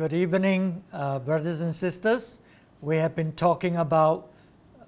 Good 0.00 0.14
evening, 0.14 0.82
uh, 0.94 1.18
brothers 1.18 1.60
and 1.60 1.74
sisters. 1.74 2.38
We 2.80 2.96
have 2.96 3.14
been 3.14 3.32
talking 3.32 3.76
about 3.76 4.32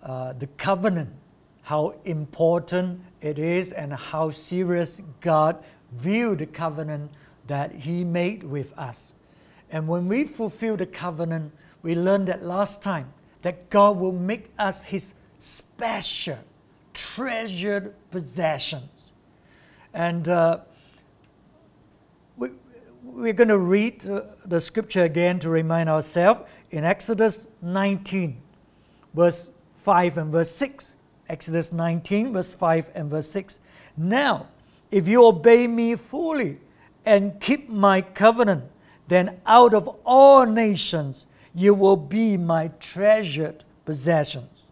uh, 0.02 0.32
the 0.32 0.46
covenant, 0.46 1.10
how 1.60 1.96
important 2.06 3.02
it 3.20 3.38
is, 3.38 3.72
and 3.72 3.92
how 3.92 4.30
serious 4.30 5.02
God 5.20 5.62
viewed 5.92 6.38
the 6.38 6.46
covenant 6.46 7.10
that 7.46 7.72
He 7.72 8.04
made 8.04 8.42
with 8.42 8.72
us. 8.78 9.12
And 9.70 9.86
when 9.86 10.08
we 10.08 10.24
fulfill 10.24 10.78
the 10.78 10.86
covenant, 10.86 11.52
we 11.82 11.94
learned 11.94 12.28
that 12.28 12.42
last 12.42 12.82
time 12.82 13.12
that 13.42 13.68
God 13.68 13.98
will 13.98 14.12
make 14.12 14.50
us 14.58 14.84
His 14.84 15.12
special, 15.38 16.38
treasured 16.94 17.92
possessions. 18.10 19.12
And 19.92 20.26
uh, 20.26 20.60
we, 22.38 22.48
we're 23.02 23.32
going 23.32 23.48
to 23.48 23.58
read 23.58 24.08
uh, 24.08 24.22
the 24.46 24.60
scripture 24.60 25.02
again 25.02 25.40
to 25.40 25.50
remind 25.50 25.88
ourselves 25.88 26.42
in 26.70 26.84
Exodus 26.84 27.48
19, 27.60 28.40
verse 29.14 29.50
5 29.74 30.18
and 30.18 30.32
verse 30.32 30.50
6. 30.52 30.94
Exodus 31.28 31.72
19, 31.72 32.32
verse 32.32 32.54
5 32.54 32.90
and 32.94 33.10
verse 33.10 33.28
6. 33.30 33.58
Now, 33.96 34.48
if 34.90 35.08
you 35.08 35.24
obey 35.24 35.66
me 35.66 35.96
fully 35.96 36.58
and 37.04 37.40
keep 37.40 37.68
my 37.68 38.02
covenant, 38.02 38.64
then 39.08 39.40
out 39.46 39.74
of 39.74 39.88
all 40.04 40.46
nations 40.46 41.26
you 41.54 41.74
will 41.74 41.96
be 41.96 42.36
my 42.36 42.68
treasured 42.78 43.64
possessions. 43.84 44.66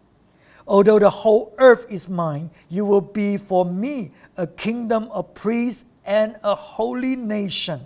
Although 0.67 0.99
the 0.99 1.09
whole 1.09 1.53
earth 1.57 1.85
is 1.89 2.07
mine, 2.07 2.49
you 2.69 2.85
will 2.85 3.01
be 3.01 3.35
for 3.35 3.65
me 3.65 4.11
a 4.37 4.47
kingdom 4.47 5.09
of 5.11 5.33
priests 5.33 5.83
and 6.05 6.37
a 6.43 6.55
holy 6.55 7.15
nation. 7.15 7.81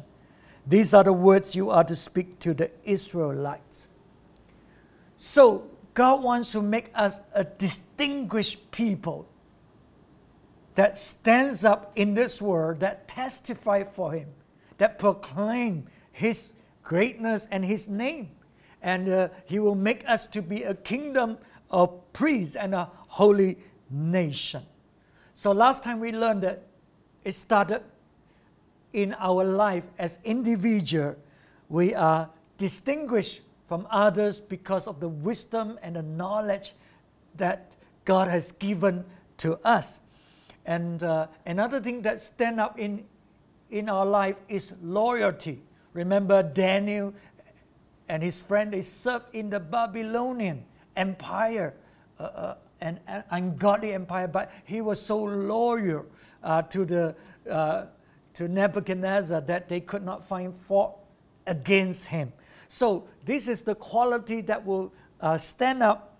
These 0.67 0.93
are 0.93 1.03
the 1.03 1.13
words 1.13 1.55
you 1.55 1.69
are 1.69 1.83
to 1.83 1.95
speak 1.95 2.39
to 2.39 2.53
the 2.53 2.71
Israelites. 2.83 3.87
So, 5.17 5.69
God 5.93 6.23
wants 6.23 6.51
to 6.51 6.61
make 6.61 6.91
us 6.93 7.21
a 7.33 7.43
distinguished 7.43 8.71
people 8.71 9.27
that 10.75 10.97
stands 10.97 11.63
up 11.63 11.91
in 11.95 12.13
this 12.13 12.41
world, 12.41 12.81
that 12.81 13.07
testify 13.07 13.83
for 13.83 14.11
Him, 14.11 14.27
that 14.77 14.99
proclaim 14.99 15.87
His 16.11 16.53
greatness 16.83 17.47
and 17.49 17.63
His 17.63 17.87
name. 17.87 18.31
And 18.81 19.09
uh, 19.09 19.29
He 19.45 19.59
will 19.59 19.75
make 19.75 20.03
us 20.07 20.27
to 20.27 20.41
be 20.41 20.63
a 20.63 20.73
kingdom 20.73 21.37
of 21.71 22.11
priests 22.11 22.55
and 22.55 22.75
a 22.75 22.89
holy 23.07 23.57
nation. 23.89 24.63
So 25.33 25.51
last 25.51 25.83
time 25.83 25.99
we 25.99 26.11
learned 26.11 26.43
that 26.43 26.63
it 27.23 27.35
started 27.35 27.81
in 28.95 29.13
our 29.19 29.43
life 29.43 29.83
as 29.99 30.17
individual. 30.23 31.17
We 31.67 31.93
are 31.93 32.29
distinguished 32.57 33.41
from 33.67 33.87
others 33.91 34.39
because 34.39 34.87
of 34.87 35.01
the 35.01 35.09
wisdom 35.09 35.77
and 35.83 35.97
the 35.97 36.01
knowledge 36.01 36.73
that 37.35 37.75
God 38.05 38.29
has 38.29 38.53
given 38.53 39.03
to 39.39 39.59
us. 39.67 39.99
And 40.65 41.03
uh, 41.03 41.27
another 41.45 41.81
thing 41.81 42.03
that 42.03 42.21
stand 42.21 42.59
up 42.61 42.79
in 42.79 43.03
in 43.69 43.89
our 43.89 44.05
life 44.05 44.37
is 44.47 44.71
loyalty. 44.81 45.61
Remember 45.91 46.41
Daniel 46.41 47.13
and 48.07 48.23
his 48.23 48.39
friend 48.39 48.71
they 48.71 48.81
served 48.81 49.25
in 49.33 49.49
the 49.49 49.59
Babylonian 49.59 50.63
empire, 50.95 51.73
uh, 52.17 52.23
uh, 52.23 52.55
an, 52.79 52.99
an, 53.07 53.23
ungodly 53.31 53.93
empire, 53.93 54.27
but 54.27 54.51
he 54.63 54.79
was 54.79 55.01
so 55.01 55.21
loyal 55.21 56.05
uh, 56.43 56.61
to 56.61 56.85
the 56.85 57.15
uh, 57.49 57.85
to 58.35 58.47
Nebuchadnezzar 58.47 59.41
that 59.41 59.69
they 59.69 59.79
could 59.79 60.03
not 60.03 60.27
find 60.27 60.55
fault 60.57 60.99
against 61.47 62.07
him. 62.07 62.33
So 62.67 63.07
this 63.25 63.47
is 63.47 63.61
the 63.61 63.75
quality 63.75 64.41
that 64.41 64.65
will 64.65 64.93
uh, 65.21 65.37
stand 65.37 65.83
up 65.83 66.17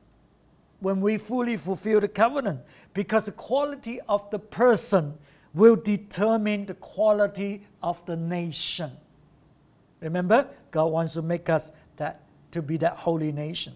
when 0.80 1.02
we 1.02 1.18
fully 1.18 1.58
fulfill 1.58 2.00
the 2.00 2.08
covenant, 2.08 2.60
because 2.94 3.24
the 3.24 3.32
quality 3.32 4.00
of 4.08 4.30
the 4.30 4.40
person 4.40 5.18
will 5.54 5.76
determine 5.76 6.66
the 6.66 6.74
quality 6.76 7.66
of 7.82 8.06
the 8.06 8.16
nation. 8.16 8.92
Remember, 10.02 10.48
God 10.72 10.86
wants 10.88 11.14
to 11.14 11.22
make 11.22 11.50
us 11.50 11.72
that 11.98 12.22
to 12.52 12.62
be 12.62 12.78
that 12.78 12.98
holy 12.98 13.32
nation. 13.32 13.74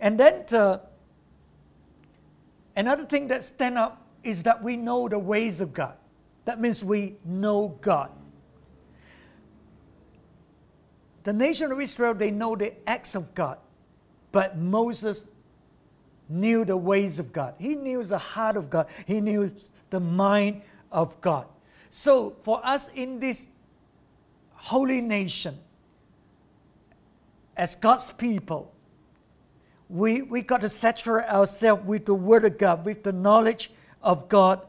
And 0.00 0.18
then 0.18 0.44
uh, 0.52 0.78
another 2.74 3.04
thing 3.04 3.28
that 3.28 3.44
stand 3.44 3.78
up 3.78 4.06
is 4.24 4.42
that 4.42 4.62
we 4.62 4.76
know 4.76 5.08
the 5.08 5.18
ways 5.18 5.60
of 5.60 5.72
God. 5.72 5.94
That 6.50 6.60
means 6.60 6.82
we 6.82 7.14
know 7.24 7.78
God. 7.80 8.10
The 11.22 11.32
nation 11.32 11.70
of 11.70 11.80
Israel, 11.80 12.12
they 12.12 12.32
know 12.32 12.56
the 12.56 12.72
acts 12.88 13.14
of 13.14 13.36
God, 13.36 13.58
but 14.32 14.58
Moses 14.58 15.28
knew 16.28 16.64
the 16.64 16.76
ways 16.76 17.20
of 17.20 17.32
God. 17.32 17.54
He 17.56 17.76
knew 17.76 18.02
the 18.02 18.18
heart 18.18 18.56
of 18.56 18.68
God. 18.68 18.88
He 19.06 19.20
knew 19.20 19.52
the 19.90 20.00
mind 20.00 20.62
of 20.90 21.20
God. 21.20 21.46
So 21.92 22.34
for 22.42 22.60
us 22.66 22.90
in 22.96 23.20
this 23.20 23.46
holy 24.54 25.00
nation, 25.00 25.56
as 27.56 27.76
God's 27.76 28.10
people, 28.10 28.74
we, 29.88 30.22
we 30.22 30.40
got 30.42 30.62
to 30.62 30.68
saturate 30.68 31.28
ourselves 31.28 31.84
with 31.84 32.06
the 32.06 32.14
Word 32.14 32.44
of 32.44 32.58
God, 32.58 32.84
with 32.84 33.04
the 33.04 33.12
knowledge 33.12 33.70
of 34.02 34.28
God, 34.28 34.62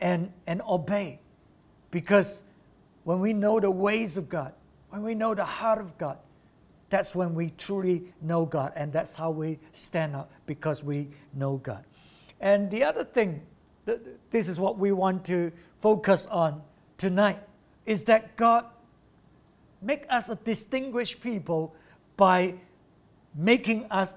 and, 0.00 0.32
and 0.46 0.62
obey. 0.68 1.20
Because 1.90 2.42
when 3.04 3.20
we 3.20 3.32
know 3.32 3.60
the 3.60 3.70
ways 3.70 4.16
of 4.16 4.28
God, 4.28 4.52
when 4.90 5.02
we 5.02 5.14
know 5.14 5.34
the 5.34 5.44
heart 5.44 5.80
of 5.80 5.96
God, 5.98 6.18
that's 6.88 7.14
when 7.14 7.34
we 7.34 7.50
truly 7.50 8.12
know 8.20 8.44
God, 8.44 8.72
and 8.76 8.92
that's 8.92 9.14
how 9.14 9.30
we 9.30 9.58
stand 9.72 10.14
up 10.14 10.30
because 10.46 10.84
we 10.84 11.08
know 11.34 11.56
God. 11.56 11.84
And 12.40 12.70
the 12.70 12.84
other 12.84 13.04
thing, 13.04 13.42
this 14.30 14.48
is 14.48 14.58
what 14.58 14.78
we 14.78 14.92
want 14.92 15.24
to 15.26 15.52
focus 15.78 16.26
on 16.30 16.62
tonight, 16.98 17.40
is 17.86 18.04
that 18.04 18.36
God 18.36 18.66
make 19.82 20.04
us 20.08 20.28
a 20.28 20.36
distinguished 20.36 21.20
people 21.20 21.74
by 22.16 22.54
making 23.34 23.86
us 23.90 24.14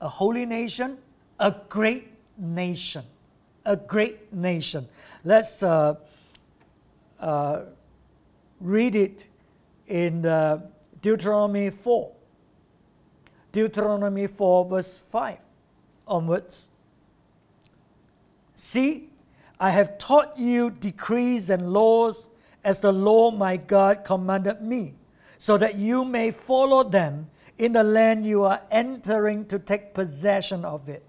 a 0.00 0.08
holy 0.08 0.46
nation, 0.46 0.98
a 1.38 1.54
great 1.68 2.10
nation. 2.36 3.04
A 3.64 3.76
great 3.76 4.32
nation. 4.32 4.88
Let's 5.24 5.62
uh, 5.62 5.94
uh, 7.18 7.62
read 8.60 8.94
it 8.94 9.26
in 9.86 10.26
uh, 10.26 10.60
Deuteronomy 11.00 11.70
4. 11.70 12.12
Deuteronomy 13.52 14.26
4, 14.26 14.64
verse 14.68 14.98
5 15.10 15.38
onwards. 16.06 16.68
See, 18.54 19.08
I 19.60 19.70
have 19.70 19.98
taught 19.98 20.38
you 20.38 20.70
decrees 20.70 21.50
and 21.50 21.72
laws 21.72 22.28
as 22.64 22.80
the 22.80 22.92
Lord 22.92 23.36
my 23.36 23.56
God 23.56 24.04
commanded 24.04 24.62
me, 24.62 24.94
so 25.38 25.58
that 25.58 25.76
you 25.76 26.04
may 26.04 26.30
follow 26.30 26.82
them 26.82 27.30
in 27.58 27.72
the 27.72 27.84
land 27.84 28.26
you 28.26 28.44
are 28.44 28.62
entering 28.70 29.46
to 29.46 29.58
take 29.58 29.94
possession 29.94 30.64
of 30.64 30.88
it. 30.88 31.04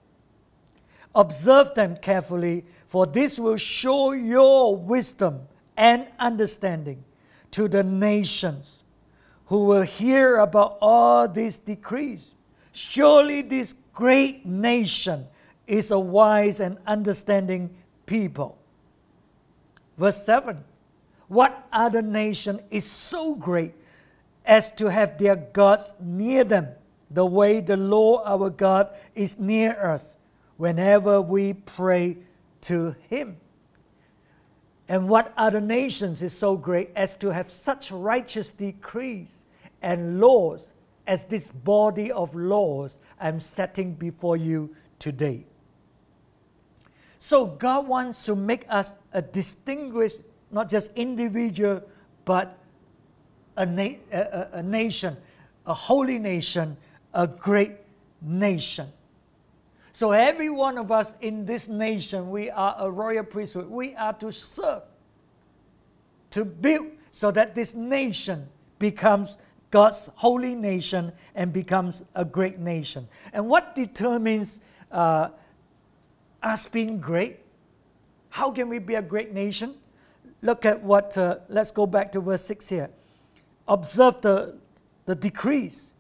Observe 1.16 1.74
them 1.76 1.96
carefully, 1.96 2.66
for 2.88 3.06
this 3.06 3.40
will 3.40 3.58
show 3.58 4.12
your 4.12 4.76
wisdom 4.76 5.42
and 5.78 6.08
understanding 6.20 7.04
to 7.52 7.70
the 7.70 7.84
nations 7.84 8.84
who 9.46 9.64
will 9.64 9.84
hear 9.84 10.38
about 10.38 10.78
all 10.82 11.28
these 11.28 11.58
decrees. 11.58 12.36
Surely 12.74 13.42
this 13.42 13.76
great 13.94 14.46
nation 14.46 15.26
is 15.68 15.92
a 15.92 16.00
wise 16.00 16.60
and 16.60 16.78
understanding 16.86 17.74
people. 18.06 18.58
Verse 19.98 20.26
7 20.26 20.62
What 21.30 21.66
other 21.72 22.02
nation 22.02 22.60
is 22.70 22.84
so 22.86 23.36
great 23.36 23.74
as 24.46 24.70
to 24.74 24.88
have 24.88 25.18
their 25.18 25.38
gods 25.38 25.96
near 26.02 26.44
them, 26.44 26.68
the 27.10 27.26
way 27.26 27.62
the 27.62 27.78
Lord 27.78 28.24
our 28.26 28.50
God 28.50 28.90
is 29.16 29.40
near 29.40 29.74
us 29.92 30.18
whenever 30.58 31.22
we 31.22 31.54
pray 31.54 32.18
to 32.62 32.96
Him. 33.10 33.38
And 34.88 35.10
what 35.10 35.34
other 35.36 35.62
nations 35.62 36.22
is 36.22 36.38
so 36.38 36.56
great 36.56 36.92
as 36.96 37.16
to 37.18 37.30
have 37.30 37.52
such 37.52 37.92
righteous 37.92 38.52
decrees 38.52 39.44
and 39.82 40.20
laws 40.20 40.74
as 41.08 41.24
this 41.26 41.50
body 41.50 42.12
of 42.12 42.36
laws 42.36 43.00
I'm 43.20 43.40
setting 43.40 43.94
before 43.94 44.38
you 44.38 44.76
today? 45.00 45.46
So, 47.18 47.48
God 47.48 47.88
wants 47.88 48.24
to 48.26 48.36
make 48.36 48.66
us 48.70 48.96
a 49.12 49.22
distinguished, 49.22 50.22
not 50.52 50.70
just 50.70 50.92
individual, 50.96 51.82
but 52.24 52.60
a, 53.58 53.66
na- 53.66 53.98
a, 54.12 54.50
a 54.54 54.64
nation, 54.64 55.18
a 55.66 55.74
holy 55.74 56.20
nation, 56.20 56.78
a 57.14 57.26
great 57.26 57.78
nation. 58.22 58.90
So, 59.96 60.12
every 60.12 60.50
one 60.50 60.78
of 60.78 60.92
us 60.92 61.14
in 61.22 61.46
this 61.46 61.70
nation, 61.70 62.30
we 62.30 62.50
are 62.50 62.76
a 62.78 62.92
royal 62.92 63.24
priesthood. 63.24 63.70
We 63.70 63.96
are 63.96 64.12
to 64.16 64.30
serve, 64.30 64.84
to 66.32 66.44
build 66.44 66.88
so 67.12 67.32
that 67.32 67.56
this 67.56 67.74
nation 67.74 68.50
becomes 68.78 69.38
God's 69.72 70.10
holy 70.16 70.54
nation 70.54 71.14
and 71.34 71.54
becomes 71.54 72.04
a 72.14 72.26
great 72.26 72.60
nation. 72.60 73.08
And 73.32 73.48
what 73.48 73.74
determines 73.74 74.60
uh, 74.92 75.30
us 76.44 76.68
being 76.68 77.00
great? 77.00 77.40
How 78.32 78.52
can 78.52 78.68
we 78.68 78.80
be 78.80 78.96
a 78.96 79.02
great 79.02 79.34
nation? 79.34 79.76
Look 80.42 80.66
at 80.66 80.84
what, 80.84 81.18
uh, 81.18 81.38
let's 81.48 81.72
go 81.72 81.88
back 81.88 82.12
to 82.12 82.20
verse 82.20 82.44
6 82.44 82.68
here. 82.68 82.90
Observe 83.66 84.20
the, 84.20 84.58
the 85.06 85.16
decrees. 85.16 85.92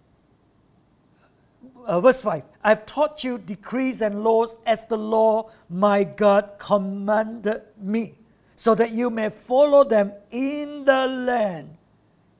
Uh, 1.85 2.01
verse 2.01 2.21
5 2.21 2.43
I've 2.63 2.85
taught 2.85 3.23
you 3.23 3.37
decrees 3.37 4.01
and 4.01 4.23
laws 4.23 4.55
as 4.65 4.85
the 4.85 4.97
law 4.97 5.51
my 5.69 6.03
God 6.03 6.51
commanded 6.57 7.61
me, 7.77 8.15
so 8.55 8.75
that 8.75 8.91
you 8.91 9.09
may 9.09 9.29
follow 9.29 9.83
them 9.83 10.11
in 10.31 10.85
the 10.85 11.07
land 11.07 11.77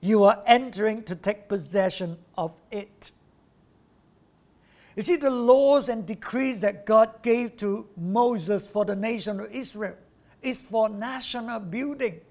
you 0.06 0.24
are 0.24 0.44
entering 0.45 1.01
to 1.03 1.15
take 1.15 1.47
possession 1.47 2.18
of 2.38 2.51
it. 2.69 3.12
You 4.95 5.01
see, 5.01 5.15
the 5.15 5.31
laws 5.31 5.89
and 5.89 6.06
decrees 6.06 6.59
that 6.59 6.86
God 6.86 7.24
gave 7.24 7.57
to 7.57 7.88
Moses 7.98 8.68
for 8.68 8.86
the 8.86 8.95
nation 8.95 9.39
of 9.39 9.51
Israel 9.51 9.95
is 10.44 10.59
for 10.59 10.89
national 10.89 11.59
building. 11.59 12.21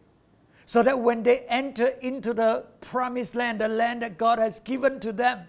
So 0.67 0.85
that 0.85 1.01
when 1.01 1.25
they 1.25 1.41
enter 1.41 1.89
into 1.89 2.33
the 2.33 2.65
promised 2.81 3.35
land, 3.35 3.61
the 3.61 3.69
land 3.69 4.03
that 4.03 4.17
God 4.17 4.39
has 4.39 4.61
given 4.61 5.01
to 5.01 5.13
them, 5.13 5.41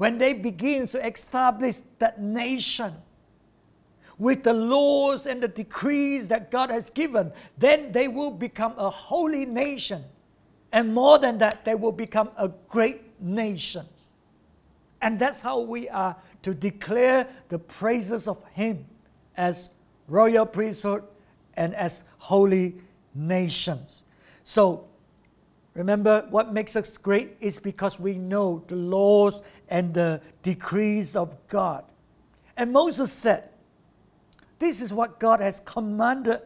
when 0.00 0.16
they 0.16 0.32
begin 0.32 0.86
to 0.86 1.06
establish 1.06 1.76
that 1.98 2.18
nation 2.18 2.94
with 4.16 4.42
the 4.44 4.54
laws 4.54 5.26
and 5.26 5.42
the 5.42 5.48
decrees 5.48 6.28
that 6.28 6.50
God 6.50 6.70
has 6.70 6.88
given, 6.88 7.32
then 7.58 7.92
they 7.92 8.08
will 8.08 8.30
become 8.30 8.72
a 8.78 8.88
holy 8.88 9.44
nation 9.44 10.04
and 10.72 10.94
more 10.94 11.18
than 11.18 11.38
that, 11.38 11.64
they 11.64 11.74
will 11.74 11.92
become 11.92 12.30
a 12.36 12.48
great 12.68 13.20
nation. 13.20 13.86
And 15.02 15.18
that's 15.18 15.40
how 15.40 15.60
we 15.60 15.88
are 15.88 16.16
to 16.42 16.54
declare 16.54 17.26
the 17.48 17.58
praises 17.58 18.28
of 18.28 18.38
Him 18.52 18.86
as 19.36 19.70
royal 20.06 20.46
priesthood 20.46 21.02
and 21.54 21.74
as 21.74 22.02
holy 22.18 22.76
nations. 23.14 24.04
So, 24.44 24.86
remember, 25.74 26.26
what 26.30 26.52
makes 26.52 26.76
us 26.76 26.96
great 26.98 27.36
is 27.40 27.58
because 27.58 27.98
we 27.98 28.14
know 28.14 28.64
the 28.66 28.76
laws 28.76 29.42
and 29.68 29.94
the 29.94 30.20
decrees 30.42 31.16
of 31.16 31.36
God. 31.48 31.84
And 32.56 32.72
Moses 32.72 33.12
said, 33.12 33.48
This 34.58 34.80
is 34.82 34.92
what 34.92 35.18
God 35.20 35.40
has 35.40 35.60
commanded 35.60 36.40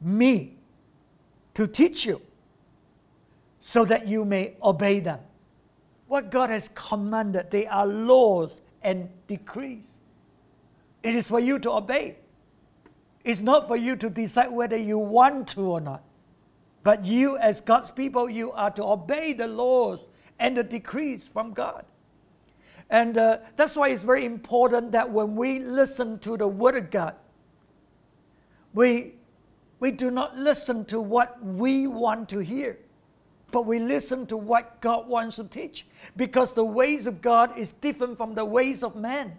me 0.00 0.56
to 1.54 1.66
teach 1.66 2.04
you 2.04 2.20
so 3.60 3.84
that 3.84 4.06
you 4.06 4.24
may 4.24 4.54
obey 4.62 5.00
them. 5.00 5.20
What 6.06 6.30
God 6.30 6.50
has 6.50 6.68
commanded, 6.74 7.50
they 7.50 7.66
are 7.66 7.86
laws 7.86 8.60
and 8.82 9.08
decrees. 9.26 10.00
It 11.02 11.14
is 11.14 11.26
for 11.26 11.40
you 11.40 11.58
to 11.60 11.70
obey. 11.72 12.16
It's 13.24 13.40
not 13.40 13.66
for 13.66 13.76
you 13.76 13.96
to 13.96 14.10
decide 14.10 14.52
whether 14.52 14.76
you 14.76 14.98
want 14.98 15.48
to 15.48 15.62
or 15.62 15.80
not. 15.80 16.02
But 16.84 17.04
you, 17.06 17.36
as 17.36 17.60
God's 17.60 17.90
people, 17.90 18.30
you 18.30 18.52
are 18.52 18.70
to 18.70 18.84
obey 18.84 19.32
the 19.32 19.48
laws 19.48 20.08
and 20.38 20.56
the 20.56 20.62
decrees 20.62 21.26
from 21.26 21.52
God. 21.52 21.84
And 22.88 23.18
uh, 23.18 23.38
that's 23.56 23.74
why 23.74 23.88
it's 23.88 24.02
very 24.02 24.24
important 24.24 24.92
that 24.92 25.10
when 25.10 25.34
we 25.34 25.58
listen 25.58 26.20
to 26.20 26.36
the 26.36 26.46
Word 26.46 26.76
of 26.76 26.90
God, 26.90 27.16
we, 28.72 29.14
we 29.80 29.90
do 29.90 30.10
not 30.10 30.36
listen 30.38 30.84
to 30.86 31.00
what 31.00 31.44
we 31.44 31.88
want 31.88 32.28
to 32.28 32.38
hear 32.38 32.78
but 33.54 33.66
we 33.66 33.78
listen 33.78 34.26
to 34.26 34.36
what 34.36 34.80
God 34.80 35.06
wants 35.06 35.36
to 35.36 35.44
teach 35.44 35.86
because 36.16 36.54
the 36.54 36.64
ways 36.64 37.06
of 37.06 37.22
God 37.22 37.56
is 37.56 37.70
different 37.70 38.16
from 38.16 38.34
the 38.34 38.44
ways 38.44 38.82
of 38.82 38.96
man. 38.96 39.38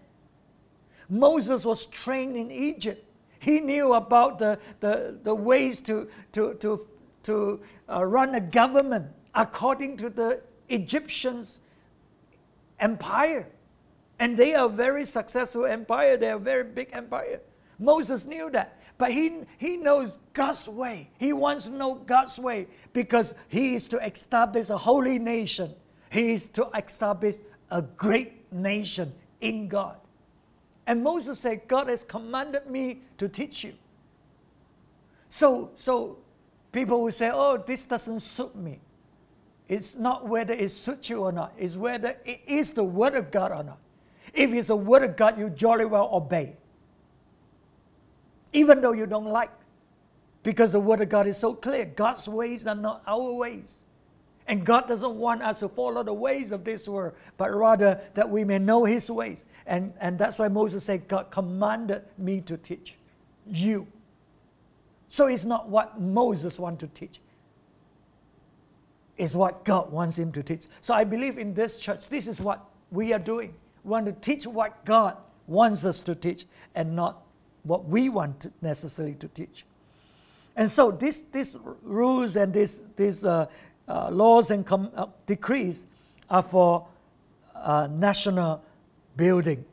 Moses 1.09 1.65
was 1.65 1.86
trained 1.86 2.38
in 2.38 2.50
Egypt. 2.50 3.06
He 3.39 3.59
knew 3.59 3.94
about 3.94 4.39
the, 4.39 4.57
the, 4.80 5.19
the 5.21 5.36
ways 5.36 5.80
to, 5.81 6.07
to, 6.31 6.53
to, 6.62 6.88
to 7.25 7.60
uh, 7.89 8.04
run 8.06 8.33
a 8.36 8.42
government 8.42 9.07
according 9.33 9.98
to 9.98 10.10
the 10.10 10.42
Egyptians' 10.69 11.60
empire. 12.80 13.48
And 14.18 14.38
they 14.38 14.56
are 14.56 14.68
a 14.68 14.69
very 14.69 15.06
successful 15.06 15.66
empire, 15.66 16.18
they 16.18 16.30
are 16.30 16.38
a 16.38 16.39
very 16.39 16.63
big 16.63 16.89
empire. 16.94 17.42
Moses 17.77 18.25
knew 18.25 18.50
that. 18.51 18.80
But 18.98 19.12
he, 19.12 19.42
he 19.57 19.75
knows 19.75 20.18
God's 20.33 20.69
way. 20.69 21.10
He 21.18 21.33
wants 21.33 21.66
to 21.66 21.72
know 21.72 21.95
God's 21.95 22.39
way 22.39 22.68
because 22.94 23.36
he 23.50 23.75
is 23.75 23.88
to 23.89 23.98
establish 23.98 24.69
a 24.69 24.77
holy 24.77 25.19
nation. 25.19 25.74
He 26.10 26.31
is 26.31 26.45
to 26.48 26.69
establish 26.74 27.36
a 27.69 27.81
great 27.81 28.54
nation 28.54 29.12
in 29.42 29.68
God. 29.68 29.98
And 30.88 31.04
Moses 31.04 31.39
said, 31.39 31.68
God 31.68 31.89
has 31.89 32.06
commanded 32.06 32.68
me 32.68 33.01
to 33.18 33.27
teach 33.27 33.66
you. 33.66 33.74
So, 35.30 35.72
so 35.75 36.19
people 36.75 37.01
will 37.01 37.12
say, 37.12 37.31
oh, 37.33 37.57
this 37.57 37.86
doesn't 37.86 38.19
suit 38.19 38.56
me. 38.56 38.80
It's 39.68 39.95
not 39.95 40.27
whether 40.27 40.54
it 40.54 40.69
suits 40.69 41.10
you 41.10 41.22
or 41.22 41.31
not, 41.31 41.54
it's 41.57 41.75
whether 41.75 42.18
it 42.24 42.42
is 42.45 42.74
the 42.74 42.83
Word 42.83 43.16
of 43.16 43.31
God 43.31 43.51
or 43.51 43.63
not. 43.63 43.80
If 44.33 44.54
it's 44.54 44.68
the 44.68 44.75
Word 44.75 45.04
of 45.04 45.16
God, 45.16 45.39
you 45.39 45.50
jolly 45.50 45.86
well 45.86 46.10
obey 46.13 46.57
even 48.56 48.81
though 48.81 48.94
you 48.94 49.06
don't 49.06 49.25
like. 49.25 49.51
Because 50.42 50.72
the 50.72 50.80
Word 50.80 51.01
of 51.01 51.10
God 51.10 51.27
is 51.27 51.38
so 51.38 51.54
clear. 51.54 51.86
God's 51.86 52.27
ways 52.27 52.66
are 52.66 52.75
not 52.75 53.04
our 53.06 53.33
ways. 53.33 53.80
And 54.48 54.66
God 54.66 54.88
doesn't 54.88 55.16
want 55.16 55.42
us 55.42 55.60
to 55.60 55.68
follow 55.68 56.04
the 56.04 56.13
ways 56.13 56.51
of 56.51 56.63
this 56.63 56.88
world, 56.88 57.13
but 57.36 57.54
rather 57.54 58.00
that 58.13 58.30
we 58.30 58.44
may 58.44 58.60
know 58.60 58.86
His 58.86 59.10
ways. 59.10 59.45
And, 59.66 59.94
and 60.00 60.19
that's 60.19 60.38
why 60.38 60.48
Moses 60.48 60.83
said, 60.83 61.07
God 61.07 61.31
commanded 61.31 62.04
me 62.18 62.42
to 62.42 62.57
teach 62.57 62.95
you. 63.48 63.88
So 65.15 65.27
it's 65.27 65.45
not 65.45 65.69
what 65.69 65.97
Moses 65.97 66.59
wants 66.59 66.81
to 66.81 66.88
teach, 66.88 67.21
it's 69.15 69.33
what 69.33 69.63
God 69.63 69.89
wants 69.89 70.17
him 70.17 70.33
to 70.33 70.44
teach. 70.44 70.63
So 70.81 70.94
I 70.94 71.06
believe 71.06 71.38
in 71.38 71.53
this 71.53 71.77
church, 71.77 72.09
this 72.09 72.27
is 72.27 72.41
what 72.41 72.65
we 72.91 73.13
are 73.13 73.19
doing. 73.19 73.53
We 73.85 73.91
want 73.91 74.07
to 74.07 74.12
teach 74.12 74.45
what 74.45 74.83
God 74.83 75.15
wants 75.47 75.85
us 75.85 76.01
to 76.01 76.15
teach 76.15 76.45
and 76.75 76.97
not 76.97 77.21
what 77.63 77.85
we 77.85 78.09
want 78.09 78.41
to 78.41 78.51
necessarily 78.62 79.13
to 79.13 79.29
teach. 79.29 79.65
And 80.57 80.69
so 80.69 80.91
these 80.91 81.23
these 81.31 81.56
rules 81.81 82.35
and 82.35 82.53
these 82.53 82.81
these 82.97 83.23
uh, 83.23 83.45
uh, 83.88 84.09
laws 84.09 84.51
and 84.51 84.65
com- 84.65 84.91
uh, 84.94 85.06
decrees 85.27 85.85
are 86.29 86.44
for 86.44 86.88
uh, 87.56 87.88
national 87.89 88.62
building, 89.15 89.63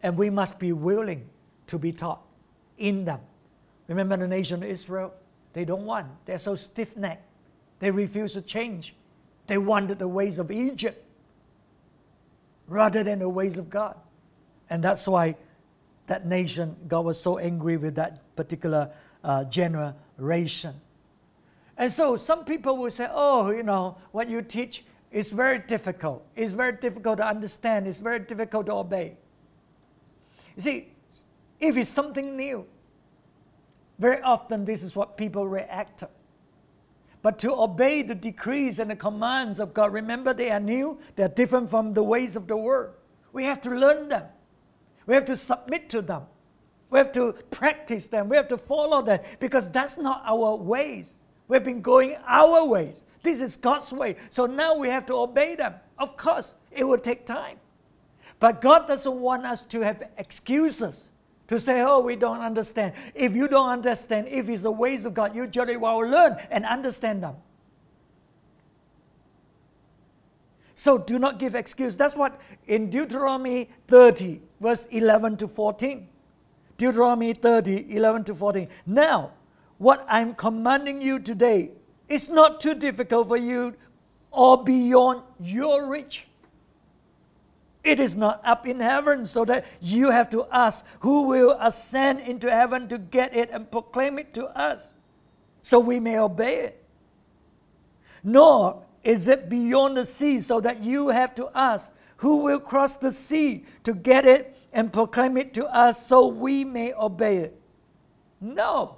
and 0.00 0.16
we 0.16 0.30
must 0.30 0.60
be 0.60 0.72
willing 0.72 1.28
to 1.66 1.76
be 1.76 1.90
taught 1.90 2.22
in 2.78 3.04
them. 3.04 3.18
Remember 3.88 4.16
the 4.16 4.28
nation 4.28 4.62
of 4.62 4.68
Israel? 4.68 5.14
They 5.52 5.64
don't 5.64 5.84
want. 5.84 6.06
They're 6.26 6.38
so 6.38 6.54
stiff-necked. 6.56 7.24
They 7.78 7.90
refuse 7.90 8.34
to 8.34 8.42
change. 8.42 8.94
They 9.46 9.58
wanted 9.58 9.98
the 9.98 10.08
ways 10.08 10.38
of 10.38 10.50
Egypt 10.50 11.02
rather 12.68 13.04
than 13.04 13.20
the 13.20 13.28
ways 13.28 13.56
of 13.56 13.70
God, 13.70 13.96
and 14.68 14.82
that's 14.82 15.06
why 15.06 15.36
that 16.08 16.26
nation, 16.26 16.76
God 16.88 17.04
was 17.04 17.20
so 17.20 17.38
angry 17.38 17.76
with 17.76 17.94
that 17.94 18.34
particular 18.34 18.90
uh, 19.22 19.44
generation. 19.44 20.74
And 21.76 21.92
so 21.92 22.16
some 22.16 22.44
people 22.44 22.76
will 22.76 22.90
say, 22.90 23.08
oh, 23.10 23.50
you 23.50 23.62
know, 23.62 23.98
what 24.10 24.28
you 24.28 24.42
teach 24.42 24.84
is 25.12 25.30
very 25.30 25.58
difficult. 25.60 26.26
It's 26.34 26.52
very 26.52 26.72
difficult 26.72 27.18
to 27.18 27.26
understand. 27.26 27.86
It's 27.86 27.98
very 27.98 28.18
difficult 28.18 28.66
to 28.66 28.72
obey. 28.72 29.16
You 30.56 30.62
see, 30.62 30.88
if 31.60 31.76
it's 31.76 31.90
something 31.90 32.36
new, 32.36 32.66
very 33.98 34.20
often 34.22 34.64
this 34.64 34.82
is 34.82 34.94
what 34.94 35.16
people 35.16 35.46
react 35.48 36.00
to. 36.00 36.08
But 37.22 37.38
to 37.40 37.52
obey 37.54 38.02
the 38.02 38.14
decrees 38.14 38.78
and 38.78 38.90
the 38.90 38.96
commands 38.96 39.58
of 39.58 39.74
God, 39.74 39.92
remember 39.92 40.32
they 40.32 40.50
are 40.50 40.60
new, 40.60 40.98
they're 41.16 41.28
different 41.28 41.70
from 41.70 41.94
the 41.94 42.02
ways 42.02 42.36
of 42.36 42.46
the 42.46 42.56
world. 42.56 42.94
We 43.32 43.44
have 43.44 43.60
to 43.62 43.70
learn 43.70 44.08
them. 44.08 44.24
We 45.06 45.14
have 45.14 45.24
to 45.26 45.36
submit 45.36 45.88
to 45.90 46.02
them. 46.02 46.22
We 46.90 46.98
have 46.98 47.12
to 47.12 47.32
practice 47.50 48.08
them. 48.08 48.28
We 48.28 48.36
have 48.36 48.48
to 48.48 48.56
follow 48.56 49.02
them 49.02 49.20
because 49.40 49.70
that's 49.70 49.96
not 49.96 50.22
our 50.24 50.54
ways. 50.56 51.16
We've 51.48 51.64
been 51.64 51.82
going 51.82 52.16
our 52.26 52.64
ways. 52.64 53.04
This 53.22 53.40
is 53.40 53.56
God's 53.56 53.92
way. 53.92 54.16
So 54.30 54.46
now 54.46 54.76
we 54.76 54.88
have 54.88 55.06
to 55.06 55.14
obey 55.14 55.56
them. 55.56 55.74
Of 55.98 56.16
course, 56.16 56.54
it 56.70 56.84
will 56.84 56.98
take 56.98 57.26
time. 57.26 57.58
But 58.38 58.60
God 58.60 58.86
doesn't 58.86 59.20
want 59.20 59.46
us 59.46 59.62
to 59.64 59.80
have 59.80 60.02
excuses 60.18 61.08
to 61.48 61.60
say, 61.60 61.80
oh, 61.80 62.00
we 62.00 62.16
don't 62.16 62.40
understand. 62.40 62.92
If 63.14 63.34
you 63.34 63.48
don't 63.48 63.68
understand, 63.68 64.28
if 64.28 64.48
it's 64.48 64.62
the 64.62 64.70
ways 64.70 65.04
of 65.04 65.14
God, 65.14 65.34
you 65.34 65.46
just 65.46 65.78
will 65.78 65.98
learn 65.98 66.36
and 66.50 66.64
understand 66.64 67.22
them. 67.22 67.36
So 70.74 70.98
do 70.98 71.18
not 71.18 71.38
give 71.38 71.54
excuse. 71.54 71.96
That's 71.96 72.14
what 72.14 72.38
in 72.66 72.90
Deuteronomy 72.90 73.70
30, 73.88 74.42
verse 74.60 74.86
11 74.90 75.38
to 75.38 75.48
14. 75.48 76.08
Deuteronomy 76.76 77.32
30, 77.32 77.96
11 77.96 78.24
to 78.24 78.34
14. 78.34 78.68
Now, 78.84 79.32
what 79.78 80.04
I'm 80.08 80.34
commanding 80.34 81.00
you 81.00 81.18
today 81.18 81.70
is 82.08 82.28
not 82.28 82.60
too 82.60 82.74
difficult 82.74 83.28
for 83.28 83.36
you 83.36 83.74
or 84.30 84.62
beyond 84.62 85.22
your 85.40 85.88
reach. 85.88 86.26
It 87.86 88.00
is 88.00 88.16
not 88.16 88.40
up 88.44 88.66
in 88.66 88.80
heaven, 88.80 89.24
so 89.26 89.44
that 89.44 89.64
you 89.80 90.10
have 90.10 90.28
to 90.30 90.44
ask 90.50 90.84
who 90.98 91.22
will 91.22 91.56
ascend 91.60 92.18
into 92.18 92.50
heaven 92.50 92.88
to 92.88 92.98
get 92.98 93.36
it 93.36 93.48
and 93.52 93.70
proclaim 93.70 94.18
it 94.18 94.34
to 94.34 94.46
us, 94.58 94.92
so 95.62 95.78
we 95.78 96.00
may 96.00 96.18
obey 96.18 96.56
it. 96.56 96.84
Nor 98.24 98.82
is 99.04 99.28
it 99.28 99.48
beyond 99.48 99.96
the 99.96 100.04
sea, 100.04 100.40
so 100.40 100.60
that 100.62 100.82
you 100.82 101.10
have 101.10 101.32
to 101.36 101.48
ask 101.54 101.92
who 102.16 102.38
will 102.38 102.58
cross 102.58 102.96
the 102.96 103.12
sea 103.12 103.64
to 103.84 103.94
get 103.94 104.26
it 104.26 104.58
and 104.72 104.92
proclaim 104.92 105.36
it 105.36 105.54
to 105.54 105.64
us, 105.66 106.04
so 106.08 106.26
we 106.26 106.64
may 106.64 106.92
obey 106.92 107.36
it. 107.36 107.60
No. 108.40 108.96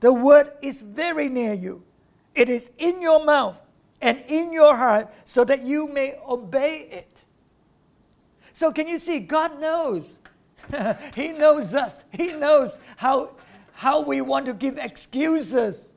The 0.00 0.12
word 0.12 0.50
is 0.62 0.80
very 0.80 1.28
near 1.28 1.54
you. 1.54 1.84
It 2.34 2.48
is 2.48 2.72
in 2.76 3.00
your 3.00 3.24
mouth 3.24 3.56
and 4.00 4.18
in 4.26 4.52
your 4.52 4.76
heart 4.76 5.14
so 5.22 5.44
that 5.44 5.64
you 5.64 5.86
may 5.86 6.16
obey 6.26 6.88
it. 6.90 7.23
So, 8.54 8.72
can 8.72 8.88
you 8.88 8.98
see? 8.98 9.18
God 9.18 9.60
knows. 9.60 10.06
he 11.14 11.32
knows 11.32 11.74
us. 11.74 12.04
He 12.12 12.28
knows 12.28 12.78
how, 12.96 13.30
how 13.74 14.00
we 14.00 14.20
want 14.20 14.46
to 14.46 14.54
give 14.54 14.78
excuses 14.78 15.90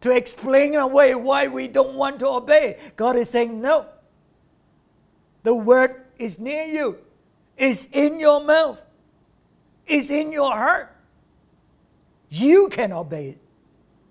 to 0.00 0.10
explain 0.10 0.74
away 0.74 1.14
why 1.14 1.46
we 1.46 1.68
don't 1.68 1.94
want 1.94 2.18
to 2.18 2.26
obey. 2.26 2.78
God 2.96 3.16
is 3.16 3.30
saying, 3.30 3.60
No. 3.60 3.86
The 5.42 5.54
word 5.54 6.02
is 6.18 6.38
near 6.38 6.64
you, 6.64 6.98
it's 7.56 7.88
in 7.92 8.20
your 8.20 8.44
mouth, 8.44 8.84
it's 9.86 10.10
in 10.10 10.32
your 10.32 10.52
heart. 10.52 10.94
You 12.28 12.68
can 12.68 12.92
obey 12.92 13.30
it. 13.30 13.38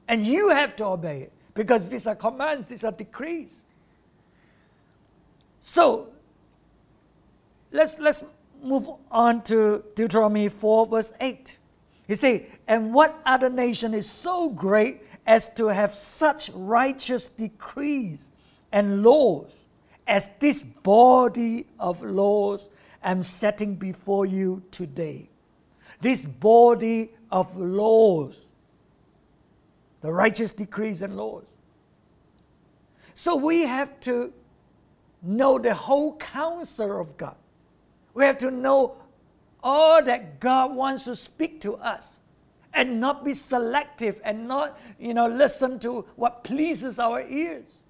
And 0.08 0.26
you 0.26 0.50
have 0.50 0.76
to 0.78 0.86
obey 0.86 1.22
it 1.22 1.32
because 1.54 1.88
these 1.88 2.08
are 2.08 2.16
commands, 2.16 2.66
these 2.68 2.84
are 2.84 2.92
decrees. 2.92 3.62
So 5.62 6.08
let's 7.72 7.98
let's 8.00 8.24
move 8.62 8.90
on 9.12 9.42
to 9.44 9.84
Deuteronomy 9.96 10.50
4, 10.50 10.88
verse 10.88 11.14
8. 11.20 11.58
He 12.08 12.16
say, 12.16 12.48
And 12.68 12.94
what 12.94 13.20
other 13.26 13.50
nation 13.50 13.94
is 13.94 14.10
so 14.10 14.50
great 14.50 15.04
as 15.26 15.48
to 15.56 15.68
have 15.68 15.96
such 15.96 16.50
righteous 16.54 17.28
decrees 17.28 18.30
and 18.72 19.04
laws 19.04 19.68
as 20.08 20.30
this 20.40 20.64
body 20.64 21.68
of 21.80 22.02
laws 22.02 22.70
I'm 23.04 23.24
setting 23.24 23.76
before 23.76 24.26
you 24.26 24.64
today? 24.72 25.30
This 26.02 26.26
body 26.26 27.12
of 27.32 27.56
laws, 27.58 28.50
the 30.02 30.12
righteous 30.12 30.52
decrees 30.52 31.02
and 31.02 31.16
laws. 31.16 31.46
So 33.14 33.36
we 33.36 33.64
have 33.64 34.00
to 34.02 34.34
know 35.22 35.60
the 35.60 35.76
whole 35.76 36.16
counsel 36.18 37.00
of 37.00 37.18
God. 37.18 37.36
We 38.14 38.26
have 38.26 38.38
to 38.40 38.52
know 38.52 38.98
all 39.64 40.04
that 40.04 40.40
God 40.40 40.76
wants 40.76 41.06
to 41.06 41.16
speak 41.16 41.62
to 41.62 41.76
us 41.76 42.20
and 42.74 43.00
not 43.00 43.26
be 43.26 43.34
selective 43.34 44.20
and 44.24 44.48
not, 44.48 44.80
you 45.00 45.14
know, 45.14 45.28
listen 45.28 45.80
to 45.80 46.06
what 46.16 46.44
pleases 46.44 47.00
our 47.00 47.22
ears. 47.22 47.84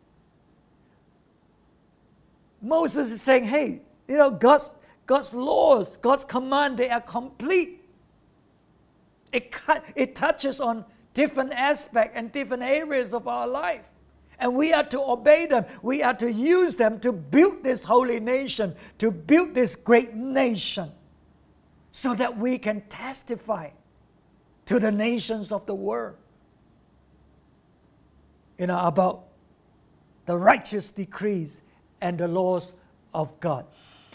Moses 2.62 3.12
is 3.12 3.22
saying, 3.22 3.46
hey, 3.46 3.82
you 4.08 4.18
know, 4.18 4.32
God's, 4.32 4.74
God's 5.06 5.34
laws, 5.34 5.98
God's 5.98 6.24
command, 6.24 6.78
they 6.78 6.90
are 6.90 7.02
complete. 7.02 7.82
It, 9.32 9.54
it 9.96 10.16
touches 10.16 10.60
on 10.60 10.86
different 11.14 11.54
aspects 11.54 12.14
and 12.16 12.32
different 12.32 12.64
areas 12.64 13.14
of 13.14 13.28
our 13.28 13.48
life. 13.48 13.89
And 14.40 14.56
we 14.56 14.72
are 14.72 14.86
to 14.86 15.02
obey 15.02 15.48
them. 15.48 15.66
We 15.82 16.02
are 16.02 16.14
to 16.16 16.32
use 16.32 16.78
them 16.78 17.00
to 17.02 17.12
build 17.12 17.64
this 17.64 17.84
holy 17.84 18.20
nation, 18.20 18.76
to 19.00 19.12
build 19.12 19.54
this 19.54 19.76
great 19.76 20.16
nation, 20.16 20.92
so 21.92 22.16
that 22.16 22.38
we 22.38 22.58
can 22.58 22.82
testify 22.90 23.72
to 24.68 24.80
the 24.80 24.92
nations 24.92 25.52
of 25.52 25.66
the 25.66 25.76
world. 25.76 26.16
You 28.58 28.68
know, 28.68 28.80
about 28.80 29.26
the 30.26 30.38
righteous 30.38 30.90
decrees 30.90 31.62
and 32.02 32.18
the 32.18 32.28
laws 32.28 32.74
of 33.14 33.38
God. 33.40 33.66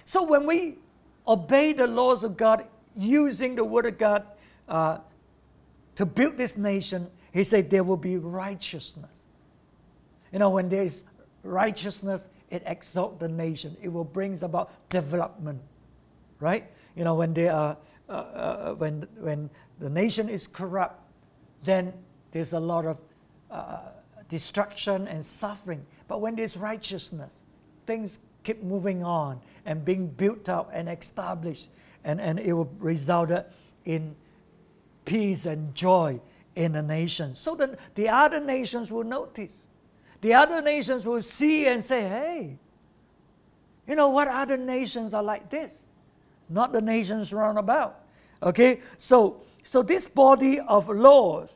So 0.04 0.22
when 0.22 0.46
we 0.46 0.78
obey 1.26 1.72
the 1.72 1.86
laws 1.86 2.24
of 2.24 2.36
God 2.36 2.66
using 2.96 3.56
the 3.56 3.64
Word 3.64 3.86
of 3.86 3.98
God, 3.98 4.26
uh, 4.68 4.98
to 5.96 6.06
build 6.06 6.36
this 6.36 6.56
nation, 6.56 7.10
he 7.32 7.44
said 7.44 7.70
there 7.70 7.84
will 7.84 7.96
be 7.96 8.16
righteousness. 8.16 9.23
You 10.34 10.40
know, 10.40 10.50
when 10.50 10.68
there 10.68 10.82
is 10.82 11.04
righteousness, 11.44 12.26
it 12.50 12.64
exalts 12.66 13.20
the 13.20 13.28
nation. 13.28 13.76
It 13.80 13.92
will 13.92 14.02
bring 14.02 14.42
about 14.42 14.68
development, 14.88 15.60
right? 16.40 16.68
You 16.96 17.04
know, 17.04 17.14
when 17.14 17.34
they 17.34 17.46
are, 17.46 17.76
uh, 18.08 18.12
uh, 18.12 18.74
when 18.74 19.06
when 19.20 19.48
the 19.78 19.88
nation 19.88 20.28
is 20.28 20.48
corrupt, 20.48 21.00
then 21.62 21.92
there's 22.32 22.52
a 22.52 22.58
lot 22.58 22.84
of 22.84 22.98
uh, 23.48 23.78
destruction 24.28 25.06
and 25.06 25.24
suffering. 25.24 25.86
But 26.08 26.20
when 26.20 26.34
there's 26.34 26.56
righteousness, 26.56 27.42
things 27.86 28.18
keep 28.42 28.60
moving 28.60 29.04
on 29.04 29.40
and 29.64 29.84
being 29.84 30.08
built 30.08 30.48
up 30.48 30.68
and 30.72 30.88
established, 30.88 31.68
and, 32.02 32.20
and 32.20 32.40
it 32.40 32.54
will 32.54 32.72
result 32.80 33.30
in 33.84 34.16
peace 35.04 35.46
and 35.46 35.76
joy 35.76 36.18
in 36.56 36.72
the 36.72 36.82
nation. 36.82 37.36
So 37.36 37.54
that 37.54 37.78
the 37.94 38.08
other 38.08 38.40
nations 38.40 38.90
will 38.90 39.04
notice. 39.04 39.68
The 40.24 40.32
other 40.32 40.62
nations 40.62 41.04
will 41.04 41.20
see 41.20 41.66
and 41.66 41.84
say, 41.84 42.00
hey, 42.00 42.56
you 43.86 43.94
know 43.94 44.08
what 44.08 44.26
other 44.26 44.56
nations 44.56 45.12
are 45.12 45.22
like 45.22 45.50
this? 45.50 45.70
Not 46.48 46.72
the 46.72 46.80
nations 46.80 47.30
round 47.30 47.58
about. 47.58 48.00
Okay? 48.42 48.80
So 48.96 49.42
so 49.64 49.82
this 49.82 50.08
body 50.08 50.60
of 50.60 50.88
laws, 50.88 51.50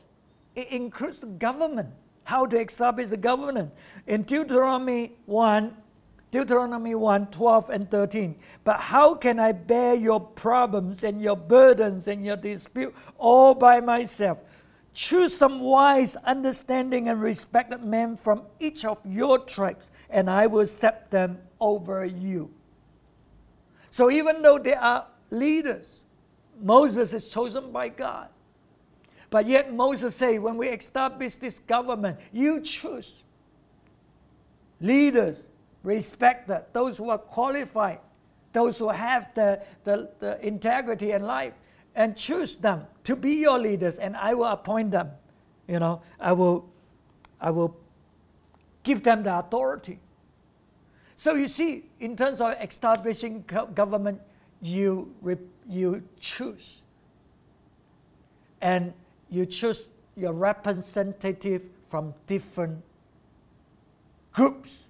it 0.53 0.67
includes 0.67 1.17
the 1.17 1.25
government, 1.25 1.89
how 2.25 2.45
to 2.45 2.59
establish 2.59 3.09
the 3.09 3.17
government. 3.17 3.71
In 4.05 4.21
Deuteronomy 4.21 5.13
1, 5.25 5.75
Deuteronomy 6.29 6.93
1 6.93 7.25
12 7.31 7.69
and 7.71 7.89
13. 7.89 8.35
But 8.63 8.79
how 8.79 9.15
can 9.15 9.39
I 9.39 9.51
bear 9.51 9.95
your 9.95 10.19
problems 10.19 11.03
and 11.03 11.19
your 11.19 11.35
burdens 11.35 12.07
and 12.07 12.23
your 12.23 12.37
dispute 12.37 12.93
all 13.17 13.55
by 13.55 13.79
myself? 13.79 14.37
Choose 14.93 15.35
some 15.35 15.59
wise, 15.61 16.15
understanding, 16.17 17.09
and 17.09 17.21
respected 17.21 17.83
men 17.83 18.17
from 18.17 18.43
each 18.59 18.85
of 18.85 18.97
your 19.05 19.39
tribes, 19.39 19.91
and 20.09 20.29
I 20.29 20.47
will 20.47 20.65
set 20.65 21.11
them 21.11 21.39
over 21.59 22.05
you. 22.05 22.51
So 23.91 24.11
even 24.11 24.41
though 24.41 24.59
they 24.59 24.73
are 24.73 25.07
leaders, 25.29 26.03
Moses 26.61 27.13
is 27.13 27.27
chosen 27.27 27.71
by 27.71 27.89
God. 27.89 28.29
But 29.29 29.47
yet 29.47 29.73
Moses 29.73 30.15
say, 30.15 30.39
when 30.39 30.57
we 30.57 30.69
establish 30.69 31.35
this 31.35 31.59
government, 31.59 32.17
you 32.31 32.61
choose 32.61 33.23
leaders 34.81 35.49
respected, 35.83 36.65
those 36.73 36.97
who 36.97 37.09
are 37.09 37.17
qualified, 37.17 37.99
those 38.53 38.77
who 38.79 38.89
have 38.89 39.29
the, 39.35 39.61
the, 39.83 40.09
the 40.19 40.45
integrity 40.45 41.11
and 41.11 41.25
life, 41.25 41.53
and 41.95 42.15
choose 42.15 42.55
them 42.55 42.87
to 43.03 43.15
be 43.15 43.35
your 43.35 43.59
leaders, 43.59 43.97
and 43.97 44.15
I 44.15 44.33
will 44.33 44.45
appoint 44.45 44.91
them. 44.91 45.11
You 45.67 45.79
know, 45.79 46.01
I 46.19 46.31
will, 46.33 46.69
I 47.39 47.51
will 47.51 47.75
give 48.83 49.03
them 49.03 49.23
the 49.23 49.37
authority. 49.37 49.99
So 51.15 51.33
you 51.33 51.47
see, 51.47 51.85
in 51.99 52.15
terms 52.15 52.39
of 52.39 52.55
establishing 52.61 53.43
government, 53.75 54.21
you, 54.61 55.13
you 55.67 56.03
choose. 56.19 56.81
And 58.61 58.93
you 59.29 59.45
choose 59.45 59.89
your 60.15 60.33
representative 60.33 61.63
from 61.89 62.13
different 62.27 62.83
groups 64.33 64.87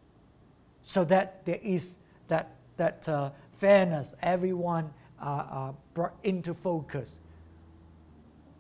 so 0.84 1.04
that 1.06 1.46
there 1.46 1.60
is 1.62 1.92
that, 2.28 2.52
that 2.78 3.08
uh, 3.08 3.32
fairness, 3.60 4.14
everyone 4.22 4.92
uh, 5.26 5.72
brought 5.94 6.16
into 6.24 6.54
focus 6.54 7.20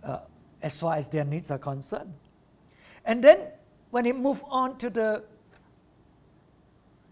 uh, 0.04 0.20
as 0.62 0.78
far 0.78 0.96
as 0.96 1.08
their 1.08 1.26
needs 1.26 1.52
are 1.52 1.58
concerned. 1.58 2.14
And 3.06 3.24
then 3.24 3.40
when 3.92 4.06
it 4.06 4.16
move 4.16 4.44
on 4.48 4.78
to 4.78 4.90
the 4.90 5.24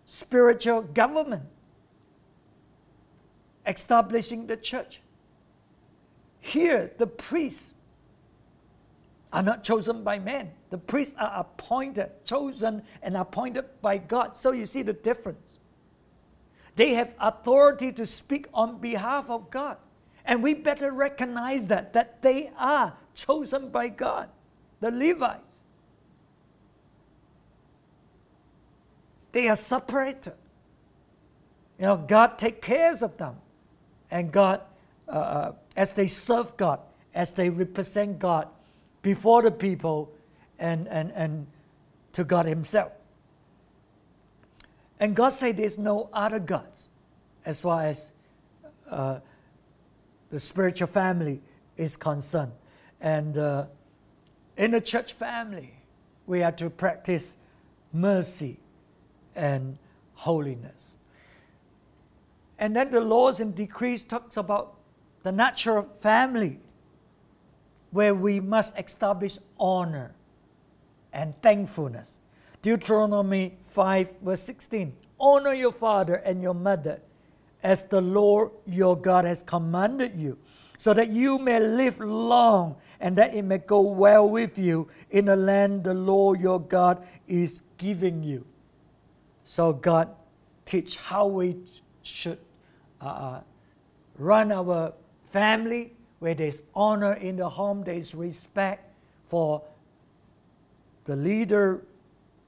spiritual 0.06 0.82
government, 0.82 1.44
establishing 3.68 4.48
the 4.48 4.58
church. 4.58 5.02
Here, 6.40 6.92
the 6.98 7.08
priests 7.08 7.74
are 9.34 9.44
not 9.44 9.64
chosen 9.64 10.04
by 10.04 10.20
men. 10.20 10.52
The 10.70 10.78
priests 10.78 11.14
are 11.20 11.42
appointed, 11.42 12.10
chosen, 12.24 12.84
and 13.02 13.18
appointed 13.18 13.66
by 13.82 13.98
God. 13.98 14.38
So 14.38 14.52
you 14.52 14.66
see 14.66 14.82
the 14.82 14.94
difference. 14.94 15.57
They 16.78 16.94
have 16.94 17.12
authority 17.20 17.92
to 17.92 18.08
speak 18.08 18.48
on 18.54 18.78
behalf 18.78 19.30
of 19.30 19.52
God. 19.52 19.78
And 20.24 20.42
we 20.42 20.54
better 20.54 20.92
recognize 20.92 21.68
that, 21.68 21.92
that 21.94 22.22
they 22.22 22.52
are 22.58 22.94
chosen 23.14 23.70
by 23.70 23.90
God, 23.90 24.30
the 24.80 24.92
Levites. 24.92 25.48
they 29.38 29.48
are 29.48 29.56
separated. 29.56 30.34
You 31.78 31.86
know, 31.86 31.98
God 31.98 32.40
take 32.40 32.60
cares 32.60 33.04
of 33.04 33.18
them. 33.18 33.36
And 34.10 34.32
God, 34.32 34.62
uh, 35.08 35.12
uh, 35.12 35.52
as 35.76 35.94
they 35.94 36.08
serve 36.08 36.58
God, 36.58 36.80
as 37.14 37.34
they 37.34 37.52
represent 37.52 38.18
God 38.18 38.48
before 39.04 39.44
the 39.44 39.52
people 39.52 40.12
and, 40.58 40.88
and, 40.88 41.12
and 41.12 41.46
to 42.14 42.24
God 42.24 42.48
Himself. 42.48 42.92
And 45.00 45.16
God 45.16 45.30
said 45.30 45.58
there's 45.58 45.78
no 45.78 46.10
other 46.12 46.40
gods 46.40 46.90
as 47.46 47.62
far 47.62 47.84
as 47.84 48.12
uh, 48.90 49.20
the 50.30 50.40
spiritual 50.40 50.88
family 50.88 51.42
is 51.78 51.96
concerned. 51.96 52.54
And 53.00 53.38
uh, 53.38 53.66
in 54.58 54.72
the 54.72 54.82
church 54.82 55.14
family, 55.14 55.74
we 56.26 56.44
are 56.44 56.52
to 56.54 56.70
practice 56.70 57.36
mercy 57.94 58.60
and 59.36 59.78
holiness. 60.16 60.98
And 62.60 62.76
then 62.76 62.92
the 62.92 63.02
laws 63.02 63.40
and 63.40 63.56
decrees 63.56 64.04
talks 64.04 64.36
about 64.36 64.76
the 65.24 65.32
natural 65.32 65.88
family, 66.02 66.60
where 67.92 68.16
we 68.16 68.40
must 68.40 68.78
establish 68.78 69.38
honor 69.60 70.16
and 71.14 71.40
thankfulness. 71.42 72.20
Deuteronomy 72.62 73.58
5, 73.68 74.10
verse 74.22 74.42
16 74.42 74.94
Honor 75.20 75.54
your 75.54 75.72
father 75.72 76.16
and 76.16 76.42
your 76.42 76.54
mother 76.54 77.02
as 77.64 77.84
the 77.84 78.02
Lord 78.02 78.52
your 78.66 78.96
God 78.96 79.26
has 79.26 79.44
commanded 79.44 80.16
you, 80.16 80.38
so 80.78 80.94
that 80.94 81.10
you 81.10 81.40
may 81.40 81.60
live 81.60 82.00
long 82.00 82.76
and 83.00 83.16
that 83.18 83.34
it 83.34 83.44
may 83.44 83.58
go 83.58 83.82
well 83.82 84.28
with 84.28 84.58
you 84.58 84.88
in 85.10 85.26
the 85.26 85.36
land 85.36 85.84
the 85.84 85.94
Lord 85.94 86.40
your 86.40 86.60
God 86.60 87.06
is 87.28 87.62
giving 87.78 88.24
you. 88.24 88.46
So 89.46 89.74
God 89.74 90.10
teach 90.66 90.98
how 90.98 91.28
we 91.28 91.58
should 92.04 92.40
uh, 93.02 93.06
uh, 93.06 93.42
run 94.18 94.52
our 94.52 94.94
family, 95.32 95.94
where 96.20 96.34
there's 96.34 96.62
honor 96.76 97.14
in 97.14 97.38
the 97.38 97.50
home, 97.50 97.84
there's 97.84 98.14
respect 98.14 98.92
for 99.28 99.62
the 101.06 101.16
leader, 101.16 101.82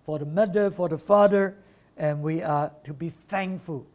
for 0.10 0.18
the 0.18 0.26
mother, 0.26 0.72
for 0.72 0.90
the 0.90 0.98
father, 0.98 1.56
and 1.96 2.24
we 2.24 2.42
are 2.42 2.72
to 2.84 2.96
be 2.96 3.14
thankful, 3.28 3.86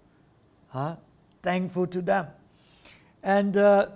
huh? 0.68 0.94
thankful 1.42 1.88
to 1.88 2.00
them. 2.00 2.28
And 3.24 3.56
uh, 3.56 3.88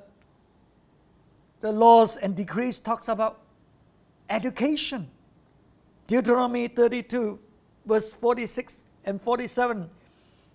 the 1.61 1.71
laws 1.71 2.17
and 2.17 2.35
decrees 2.35 2.81
talks 2.81 3.07
about 3.07 3.43
education. 4.29 5.07
Deuteronomy 6.09 6.67
32, 6.67 7.39
verse 7.87 8.11
46 8.11 8.83
and 9.05 9.23
47, 9.23 9.89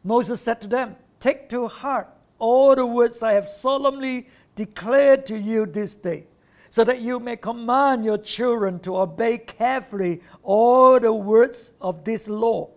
Moses 0.03 0.41
said 0.41 0.59
to 0.59 0.67
them, 0.67 0.97
Take 1.21 1.47
to 1.47 1.69
heart 1.69 2.09
all 2.39 2.75
the 2.75 2.85
words 2.85 3.23
I 3.23 3.31
have 3.31 3.47
solemnly 3.47 4.27
declared 4.57 5.25
to 5.27 5.39
you 5.39 5.65
this 5.65 5.95
day, 5.95 6.25
so 6.73 6.83
that 6.83 7.01
you 7.01 7.19
may 7.19 7.37
command 7.37 8.03
your 8.03 8.17
children 8.17 8.79
to 8.79 8.97
obey 8.97 9.37
carefully 9.37 10.19
all 10.41 10.99
the 10.99 11.13
words 11.13 11.71
of 11.79 12.03
this 12.03 12.27
law. 12.27 12.67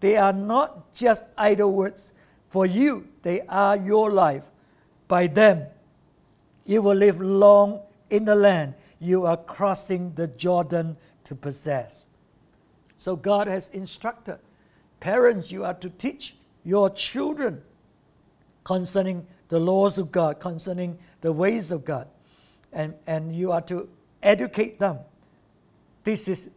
They 0.00 0.16
are 0.16 0.32
not 0.32 0.94
just 0.94 1.26
idle 1.36 1.70
words 1.70 2.14
for 2.48 2.64
you, 2.64 3.08
they 3.20 3.42
are 3.42 3.76
your 3.76 4.10
life. 4.10 4.44
By 5.06 5.26
them, 5.26 5.66
you 6.64 6.80
will 6.80 6.94
live 6.94 7.20
long 7.20 7.80
in 8.08 8.24
the 8.24 8.34
land 8.34 8.72
you 9.00 9.26
are 9.26 9.36
crossing 9.36 10.14
the 10.14 10.28
Jordan 10.28 10.96
to 11.24 11.34
possess. 11.34 12.06
So 12.96 13.16
God 13.16 13.48
has 13.48 13.68
instructed 13.68 14.38
parents, 14.98 15.52
you 15.52 15.62
are 15.62 15.74
to 15.74 15.90
teach 15.90 16.36
your 16.64 16.88
children 16.88 17.60
concerning 18.64 19.26
the 19.48 19.60
laws 19.60 19.98
of 19.98 20.10
God, 20.10 20.40
concerning 20.40 20.96
the 21.20 21.32
ways 21.32 21.70
of 21.70 21.84
God. 21.84 22.08
And, 22.76 22.92
and 23.06 23.34
you 23.34 23.52
are 23.52 23.62
to 23.62 23.88
educate 24.22 24.78
them. 24.78 24.98
This 26.04 26.28
is 26.28 26.48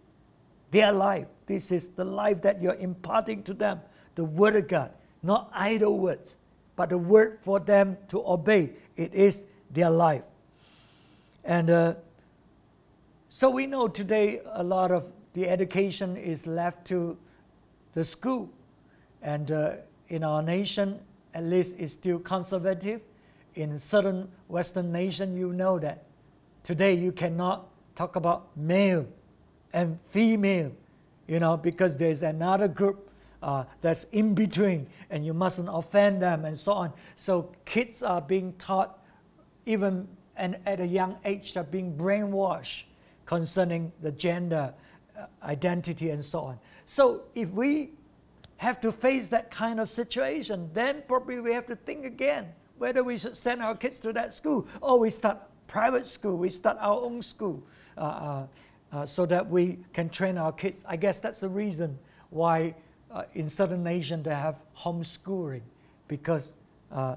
their 0.69 0.91
life. 0.91 1.27
This 1.45 1.71
is 1.71 1.87
the 1.87 2.03
life 2.03 2.41
that 2.41 2.61
you're 2.61 2.75
imparting 2.75 3.41
to 3.43 3.53
them, 3.53 3.79
the 4.15 4.25
Word 4.25 4.57
of 4.57 4.67
God, 4.67 4.91
not 5.23 5.49
idle 5.53 5.97
words, 5.97 6.35
but 6.75 6.89
the 6.89 6.97
Word 6.97 7.39
for 7.41 7.59
them 7.59 7.97
to 8.09 8.21
obey. 8.27 8.71
It 8.97 9.13
is 9.13 9.45
their 9.71 9.89
life. 9.89 10.23
And 11.45 11.69
uh, 11.69 11.93
so 13.29 13.49
we 13.49 13.65
know 13.65 13.87
today 13.87 14.41
a 14.53 14.61
lot 14.63 14.91
of 14.91 15.05
the 15.33 15.47
education 15.47 16.17
is 16.17 16.45
left 16.45 16.85
to 16.87 17.17
the 17.93 18.03
school. 18.03 18.49
And 19.21 19.49
uh, 19.49 19.71
in 20.09 20.25
our 20.25 20.41
nation, 20.41 20.99
at 21.33 21.45
least, 21.45 21.75
it's 21.79 21.93
still 21.93 22.19
conservative. 22.19 23.01
In 23.55 23.79
certain 23.79 24.29
Western 24.49 24.91
nation, 24.91 25.37
you 25.37 25.53
know 25.53 25.79
that 25.79 26.03
today 26.69 26.93
you 26.93 27.11
cannot 27.11 27.67
talk 27.95 28.15
about 28.15 28.55
male 28.55 29.07
and 29.73 29.97
female, 30.09 30.71
you 31.27 31.39
know, 31.39 31.57
because 31.57 31.97
there's 31.97 32.21
another 32.21 32.67
group 32.67 33.09
uh, 33.41 33.63
that's 33.81 34.03
in 34.11 34.35
between, 34.35 34.85
and 35.09 35.25
you 35.25 35.33
mustn't 35.33 35.67
offend 35.71 36.21
them, 36.21 36.45
and 36.45 36.59
so 36.59 36.73
on. 36.73 36.93
So 37.15 37.51
kids 37.65 38.03
are 38.03 38.21
being 38.21 38.53
taught 38.59 39.03
even 39.65 40.07
and 40.35 40.57
at 40.67 40.79
a 40.79 40.85
young 40.85 41.17
age 41.25 41.55
they're 41.55 41.63
being 41.63 41.97
brainwashed 41.97 42.83
concerning 43.25 43.91
the 44.03 44.11
gender 44.11 44.71
uh, 45.17 45.25
identity 45.41 46.11
and 46.11 46.23
so 46.23 46.41
on. 46.41 46.59
So 46.85 47.23
if 47.33 47.49
we 47.49 47.93
have 48.57 48.79
to 48.81 48.91
face 48.91 49.29
that 49.29 49.49
kind 49.49 49.79
of 49.79 49.89
situation, 49.89 50.69
then 50.75 51.01
probably 51.07 51.39
we 51.39 51.51
have 51.51 51.65
to 51.65 51.75
think 51.75 52.05
again 52.05 52.49
whether 52.77 53.03
we 53.03 53.17
should 53.17 53.35
send 53.35 53.63
our 53.63 53.75
kids 53.75 53.99
to 54.01 54.13
that 54.13 54.35
school 54.35 54.67
or 54.81 54.99
we 54.99 55.09
start 55.09 55.48
private 55.69 56.05
school, 56.05 56.35
we 56.35 56.49
start 56.49 56.77
our 56.81 56.99
own 57.01 57.21
school 57.21 57.63
uh, 57.97 58.01
uh, 58.01 58.47
uh 58.91 59.05
so 59.05 59.25
that 59.25 59.49
we 59.49 59.77
can 59.93 60.09
train 60.09 60.37
our 60.37 60.51
kids. 60.51 60.81
I 60.85 60.97
guess 60.97 61.21
that's 61.21 61.39
the 61.39 61.47
reason 61.47 61.97
why 62.31 62.75
uh, 63.11 63.23
in 63.33 63.49
certain 63.49 63.83
nations 63.83 64.25
they 64.25 64.35
have 64.35 64.55
homeschooling 64.77 65.61
because 66.07 66.51
uh, 66.91 67.15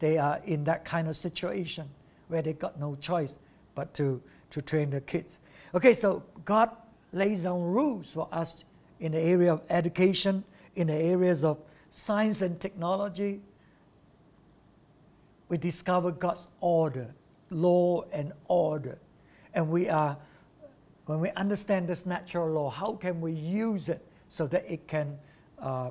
they 0.00 0.18
are 0.18 0.40
in 0.44 0.64
that 0.64 0.84
kind 0.84 1.08
of 1.08 1.16
situation 1.16 1.88
where 2.28 2.42
they 2.42 2.52
got 2.52 2.78
no 2.80 2.96
choice 2.96 3.34
but 3.74 3.94
to, 3.94 4.20
to 4.50 4.62
train 4.62 4.90
their 4.90 5.00
kids. 5.00 5.38
Okay, 5.74 5.94
so 5.94 6.22
God 6.44 6.70
lays 7.12 7.42
down 7.42 7.62
rules 7.62 8.10
for 8.10 8.28
us 8.32 8.64
in 9.00 9.12
the 9.12 9.20
area 9.20 9.52
of 9.52 9.62
education, 9.70 10.44
in 10.76 10.88
the 10.88 10.94
areas 10.94 11.44
of 11.44 11.58
science 11.90 12.42
and 12.42 12.60
technology. 12.60 13.40
We 15.48 15.58
discover 15.58 16.10
God's 16.10 16.48
order, 16.60 17.14
law 17.50 18.04
and 18.12 18.32
order. 18.48 18.98
And 19.54 19.70
we 19.70 19.88
are, 19.88 20.16
when 21.06 21.20
we 21.20 21.30
understand 21.30 21.88
this 21.88 22.04
natural 22.04 22.50
law, 22.50 22.70
how 22.70 22.92
can 22.92 23.20
we 23.20 23.32
use 23.32 23.88
it 23.88 24.04
so 24.28 24.46
that 24.48 24.64
it 24.68 24.86
can 24.86 25.18
uh, 25.60 25.90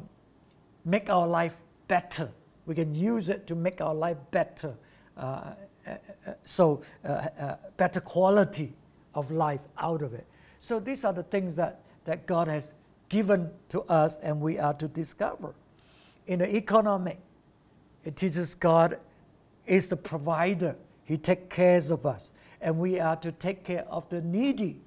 make 0.85 1.09
our 1.09 1.27
life 1.27 1.55
better? 1.87 2.29
we 2.67 2.75
can 2.75 2.93
use 2.93 3.29
it 3.29 3.47
to 3.47 3.55
make 3.55 3.81
our 3.81 3.95
life 3.95 4.17
better. 4.29 4.75
Uh, 5.17 5.21
uh, 5.21 5.53
uh 5.87 6.33
so, 6.45 6.83
uh, 7.03 7.07
uh, 7.07 7.55
better 7.77 8.01
quality 8.01 8.75
of 9.15 9.31
life 9.31 9.61
out 9.79 10.03
of 10.03 10.13
it. 10.13 10.27
So, 10.59 10.79
these 10.79 11.03
are 11.03 11.13
the 11.13 11.23
things 11.23 11.55
that, 11.55 11.79
that 12.05 12.27
God 12.27 12.47
has 12.47 12.73
given 13.09 13.49
to 13.69 13.81
us 13.83 14.17
and 14.21 14.41
we 14.41 14.59
are 14.59 14.73
to 14.75 14.87
discover. 14.87 15.55
In 16.27 16.39
the 16.39 16.55
economic, 16.55 17.19
it 18.03 18.17
teaches 18.17 18.53
God 18.53 18.99
is 19.67 19.87
the 19.87 19.97
provider, 19.97 20.75
He 21.03 21.17
takes 21.17 21.55
care 21.55 21.77
of 21.77 22.05
us, 22.05 22.31
and 22.61 22.79
we 22.79 22.99
are 22.99 23.15
to 23.17 23.31
take 23.31 23.63
care 23.63 23.85
of 23.89 24.09
the 24.09 24.21
needy. 24.21 24.81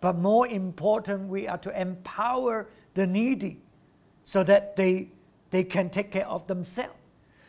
But 0.00 0.16
more 0.16 0.46
important, 0.46 1.28
we 1.28 1.48
are 1.48 1.58
to 1.58 1.80
empower 1.80 2.68
the 2.94 3.06
needy 3.06 3.60
so 4.24 4.44
that 4.44 4.76
they 4.76 5.08
they 5.50 5.64
can 5.64 5.90
take 5.90 6.10
care 6.10 6.26
of 6.26 6.46
themselves. 6.46 6.94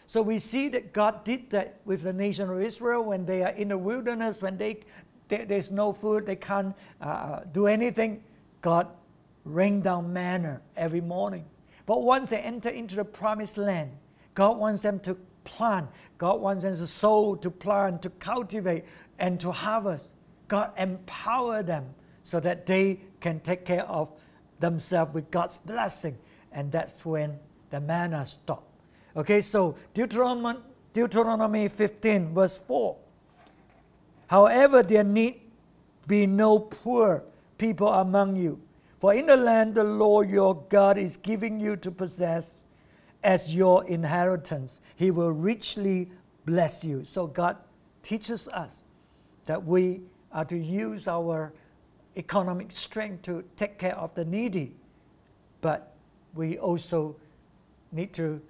So 0.06 0.22
we 0.22 0.40
see 0.40 0.70
that 0.70 0.94
God 0.94 1.26
did 1.26 1.50
that 1.50 1.82
with 1.84 2.04
the 2.04 2.14
nation 2.14 2.50
of 2.50 2.62
Israel 2.62 3.04
when 3.04 3.26
they 3.26 3.44
are 3.44 3.50
in 3.50 3.68
the 3.68 3.78
wilderness, 3.78 4.42
when 4.42 4.58
they, 4.58 4.80
they 5.28 5.44
there's 5.44 5.70
no 5.70 5.92
food, 5.92 6.26
they 6.26 6.38
can't 6.38 6.74
uh, 7.02 7.42
do 7.52 7.68
anything. 7.68 8.24
God 8.62 8.88
rained 9.44 9.84
down 9.84 10.14
manna 10.14 10.62
every 10.78 11.02
morning. 11.02 11.46
But 11.86 12.04
once 12.04 12.30
they 12.30 12.38
enter 12.40 12.70
into 12.70 12.96
the 12.96 13.04
promised 13.04 13.58
land, 13.58 13.92
God 14.34 14.58
wants 14.58 14.82
them 14.82 15.00
to 15.02 15.18
plant. 15.48 15.88
God 16.18 16.42
wants 16.42 16.64
them 16.64 16.76
to 16.76 16.88
sow, 16.88 17.36
to 17.36 17.50
plant, 17.50 18.02
to 18.02 18.10
cultivate, 18.10 18.84
and 19.18 19.40
to 19.40 19.52
harvest. 19.52 20.10
God 20.48 20.72
empower 20.78 21.64
them 21.64 21.86
so 22.24 22.40
that 22.42 22.66
they 22.66 23.00
can 23.22 23.40
take 23.40 23.66
care 23.66 23.86
of 23.86 24.10
themselves 24.60 25.14
with 25.14 25.32
God's 25.32 25.58
blessing. 25.58 26.18
And 26.52 26.72
that's 26.72 27.06
when 27.06 27.40
the 27.70 27.80
manna 27.80 28.26
stopped. 28.26 28.70
Okay, 29.16 29.42
so 29.42 29.76
Deuteronomy, 29.94 30.60
Deuteronomy 30.94 31.68
15, 31.70 32.34
verse 32.34 32.58
4. 32.58 32.96
However, 34.28 34.84
there 34.84 35.04
need 35.04 35.42
be 36.06 36.28
no 36.28 36.60
poor 36.60 37.24
people 37.58 37.88
among 37.88 38.36
you, 38.36 38.60
For 39.00 39.14
in 39.14 39.28
the 39.28 39.38
land 39.38 39.76
the 39.76 39.84
Lord 39.84 40.30
your 40.30 40.56
God 40.70 40.98
is 40.98 41.18
giving 41.18 41.60
you 41.60 41.76
to 41.78 41.92
possess 41.92 42.64
as 43.24 43.54
your 43.54 43.86
inheritance, 43.86 44.80
He 44.96 45.12
will 45.12 45.32
richly 45.32 46.10
bless 46.46 46.84
you. 46.84 47.04
So 47.04 47.28
God 47.28 47.58
teaches 48.04 48.48
us 48.48 48.84
that 49.46 49.66
we 49.66 50.02
are 50.32 50.46
to 50.46 50.58
use 50.58 51.08
our 51.08 51.54
economic 52.16 52.72
strength 52.72 53.24
to 53.24 53.44
take 53.56 53.78
care 53.78 53.96
of 53.96 54.14
the 54.16 54.26
needy, 54.26 54.74
but 55.62 55.96
we 56.34 56.58
also 56.58 57.16
need 57.92 58.14
to 58.14 58.42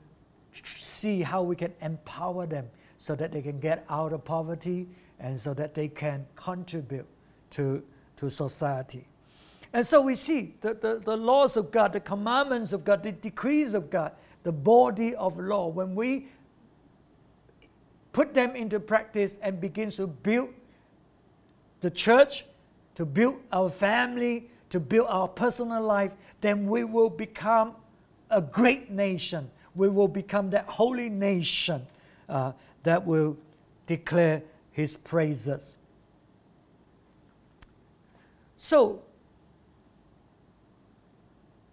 see 0.64 1.22
how 1.22 1.44
we 1.44 1.56
can 1.56 1.74
empower 1.82 2.46
them 2.46 2.68
so 2.98 3.16
that 3.16 3.32
they 3.32 3.42
can 3.42 3.60
get 3.60 3.86
out 3.90 4.14
of 4.14 4.24
poverty 4.26 4.88
and 5.20 5.40
so 5.40 5.54
that 5.54 5.74
they 5.74 5.88
can 5.88 6.26
contribute 6.36 7.06
to, 7.52 7.84
to 8.18 8.30
society. 8.30 9.06
And 9.74 9.86
so 9.86 10.02
we 10.02 10.16
see 10.16 10.56
the, 10.62 10.74
the, 10.74 11.02
the 11.04 11.18
laws 11.18 11.58
of 11.58 11.72
God, 11.72 11.94
the 11.94 12.00
commandments 12.00 12.72
of 12.74 12.84
God, 12.84 13.04
the 13.04 13.12
decrees 13.12 13.74
of 13.74 13.90
God, 13.90 14.14
the 14.44 14.52
body 14.52 15.16
of 15.16 15.40
law. 15.40 15.68
When 15.68 15.96
we 15.96 16.28
put 18.14 18.34
them 18.34 18.56
into 18.56 18.80
practice 18.80 19.38
and 19.42 19.60
begin 19.62 19.92
to 19.92 20.08
build 20.08 20.50
the 21.82 21.92
church, 21.92 22.46
to 22.96 23.06
build 23.06 23.36
our 23.52 23.70
family, 23.70 24.50
to 24.70 24.80
build 24.80 25.08
our 25.10 25.28
personal 25.28 25.82
life, 25.82 26.12
then 26.42 26.68
we 26.68 26.84
will 26.84 27.10
become 27.10 27.76
a 28.30 28.42
great 28.42 28.90
nation. 28.90 29.50
We 29.76 29.90
will 29.90 30.08
become 30.08 30.50
that 30.50 30.66
holy 30.66 31.10
nation 31.10 31.86
uh, 32.28 32.54
that 32.84 33.06
will 33.06 33.38
declare 33.86 34.42
his 34.72 34.98
praises. 34.98 35.78
So, 38.58 39.04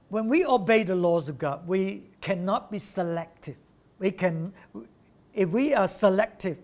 when 0.09 0.29
we 0.29 0.45
obey 0.45 0.83
the 0.83 0.95
laws 0.95 1.29
of 1.29 1.39
God, 1.39 1.67
we 1.67 2.05
cannot 2.25 2.71
be 2.71 2.79
selective. 2.79 3.57
We 3.99 4.11
can, 4.11 4.55
if 5.35 5.51
we 5.51 5.75
are 5.75 5.87
selective, 5.87 6.57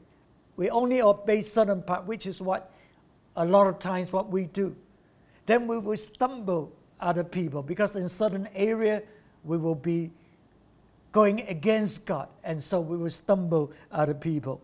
we 0.56 0.70
only 0.70 1.02
obey 1.02 1.42
certain 1.42 1.82
part, 1.82 2.06
which 2.06 2.24
is 2.24 2.40
what 2.40 2.72
a 3.36 3.44
lot 3.44 3.66
of 3.66 3.78
times 3.78 4.10
what 4.10 4.30
we 4.30 4.44
do. 4.46 4.74
Then 5.44 5.66
we 5.66 5.78
will 5.78 5.98
stumble 5.98 6.72
other 6.98 7.22
people 7.22 7.62
because 7.62 7.94
in 7.94 8.08
certain 8.08 8.48
area 8.54 9.02
we 9.44 9.58
will 9.58 9.74
be 9.74 10.10
going 11.12 11.40
against 11.42 12.06
God, 12.06 12.28
and 12.42 12.62
so 12.62 12.80
we 12.80 12.96
will 12.96 13.10
stumble 13.10 13.70
other 13.92 14.14
people. 14.14 14.62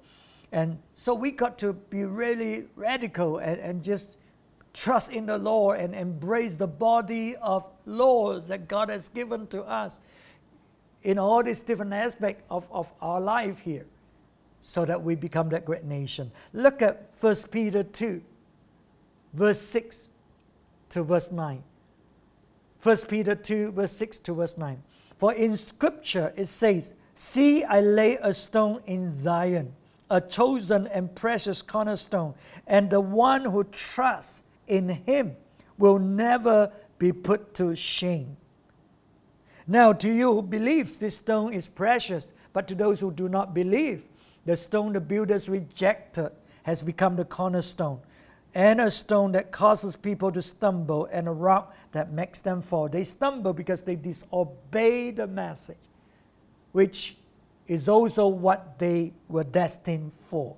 And 0.50 0.78
so 0.94 1.12
we 1.12 1.30
got 1.30 1.58
to 1.58 1.74
be 1.74 2.04
really 2.04 2.64
radical 2.74 3.38
and, 3.38 3.60
and 3.60 3.82
just 3.82 4.16
trust 4.72 5.10
in 5.10 5.26
the 5.26 5.36
Lord 5.36 5.78
and 5.78 5.94
embrace 5.94 6.54
the 6.54 6.66
body 6.66 7.36
of 7.36 7.64
laws 7.84 8.48
that 8.48 8.66
God 8.66 8.88
has 8.88 9.10
given 9.10 9.46
to 9.48 9.62
us 9.62 10.00
in 11.06 11.20
all 11.20 11.40
these 11.40 11.60
different 11.60 11.92
aspects 11.92 12.42
of, 12.50 12.66
of 12.72 12.92
our 13.00 13.20
life 13.20 13.60
here 13.60 13.86
so 14.60 14.84
that 14.84 15.00
we 15.00 15.14
become 15.14 15.48
that 15.48 15.64
great 15.64 15.84
nation. 15.84 16.32
Look 16.52 16.82
at 16.82 17.10
1 17.20 17.36
Peter 17.52 17.84
2, 17.84 18.20
verse 19.32 19.60
6 19.60 20.08
to 20.90 21.04
verse 21.04 21.30
9. 21.30 21.62
1 22.82 22.96
Peter 23.08 23.36
2, 23.36 23.70
verse 23.70 23.92
6 23.92 24.18
to 24.18 24.34
verse 24.34 24.58
9. 24.58 24.82
For 25.16 25.32
in 25.32 25.56
Scripture 25.56 26.32
it 26.36 26.46
says, 26.46 26.94
See, 27.14 27.62
I 27.62 27.80
lay 27.80 28.18
a 28.20 28.34
stone 28.34 28.82
in 28.86 29.08
Zion, 29.08 29.72
a 30.10 30.20
chosen 30.20 30.88
and 30.88 31.14
precious 31.14 31.62
cornerstone, 31.62 32.34
and 32.66 32.90
the 32.90 33.00
one 33.00 33.44
who 33.44 33.62
trusts 33.62 34.42
in 34.66 34.88
him 34.88 35.36
will 35.78 36.00
never 36.00 36.72
be 36.98 37.12
put 37.12 37.54
to 37.54 37.76
shame. 37.76 38.36
Now, 39.66 39.92
to 39.92 40.08
you 40.08 40.34
who 40.34 40.42
believes 40.42 40.96
this 40.96 41.16
stone 41.16 41.52
is 41.52 41.68
precious, 41.68 42.32
but 42.52 42.68
to 42.68 42.74
those 42.74 43.00
who 43.00 43.10
do 43.10 43.28
not 43.28 43.52
believe, 43.52 44.04
the 44.44 44.56
stone 44.56 44.92
the 44.92 45.00
builders 45.00 45.48
rejected 45.48 46.30
has 46.62 46.82
become 46.82 47.16
the 47.16 47.24
cornerstone, 47.24 48.00
and 48.54 48.80
a 48.80 48.90
stone 48.90 49.32
that 49.32 49.50
causes 49.50 49.96
people 49.96 50.30
to 50.32 50.40
stumble, 50.40 51.08
and 51.10 51.26
a 51.26 51.32
rock 51.32 51.74
that 51.92 52.12
makes 52.12 52.40
them 52.40 52.62
fall. 52.62 52.88
They 52.88 53.04
stumble 53.04 53.52
because 53.52 53.82
they 53.82 53.96
disobey 53.96 55.10
the 55.10 55.26
message, 55.26 55.76
which 56.72 57.16
is 57.66 57.88
also 57.88 58.28
what 58.28 58.78
they 58.78 59.12
were 59.28 59.44
destined 59.44 60.12
for. 60.28 60.56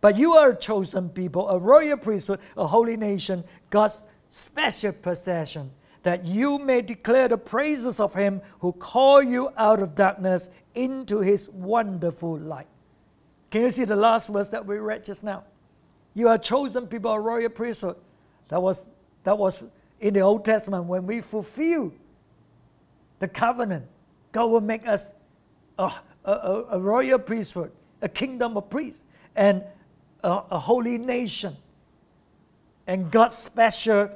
But 0.00 0.16
you 0.16 0.32
are 0.32 0.50
a 0.50 0.56
chosen 0.56 1.08
people, 1.08 1.48
a 1.48 1.58
royal 1.58 1.96
priesthood, 1.96 2.40
a 2.56 2.66
holy 2.66 2.96
nation, 2.96 3.44
God's 3.70 4.04
special 4.30 4.92
possession, 4.92 5.70
that 6.02 6.24
you 6.24 6.58
may 6.58 6.82
declare 6.82 7.28
the 7.28 7.38
praises 7.38 8.00
of 8.00 8.14
him 8.14 8.40
who 8.60 8.72
called 8.72 9.28
you 9.28 9.50
out 9.56 9.80
of 9.80 9.94
darkness 9.94 10.50
into 10.74 11.20
his 11.20 11.48
wonderful 11.50 12.38
light. 12.38 12.66
Can 13.50 13.62
you 13.62 13.70
see 13.70 13.84
the 13.84 13.96
last 13.96 14.28
verse 14.28 14.48
that 14.48 14.66
we 14.66 14.78
read 14.78 15.04
just 15.04 15.22
now? 15.22 15.44
You 16.14 16.28
are 16.28 16.38
chosen 16.38 16.86
people, 16.86 17.12
a 17.12 17.20
royal 17.20 17.50
priesthood. 17.50 17.96
That 18.48 18.60
was, 18.60 18.90
that 19.24 19.36
was 19.36 19.62
in 20.00 20.14
the 20.14 20.20
Old 20.20 20.44
Testament 20.44 20.84
when 20.84 21.06
we 21.06 21.20
fulfill 21.20 21.92
the 23.18 23.28
covenant. 23.28 23.86
God 24.32 24.46
will 24.46 24.60
make 24.60 24.86
us 24.86 25.12
a, 25.78 25.92
a, 26.24 26.64
a 26.72 26.80
royal 26.80 27.18
priesthood, 27.18 27.70
a 28.00 28.08
kingdom 28.08 28.56
of 28.56 28.68
priests. 28.68 29.04
And 29.36 29.62
a, 30.22 30.42
a 30.50 30.58
holy 30.58 30.98
nation 30.98 31.56
and 32.86 33.10
God's 33.10 33.36
special 33.36 34.10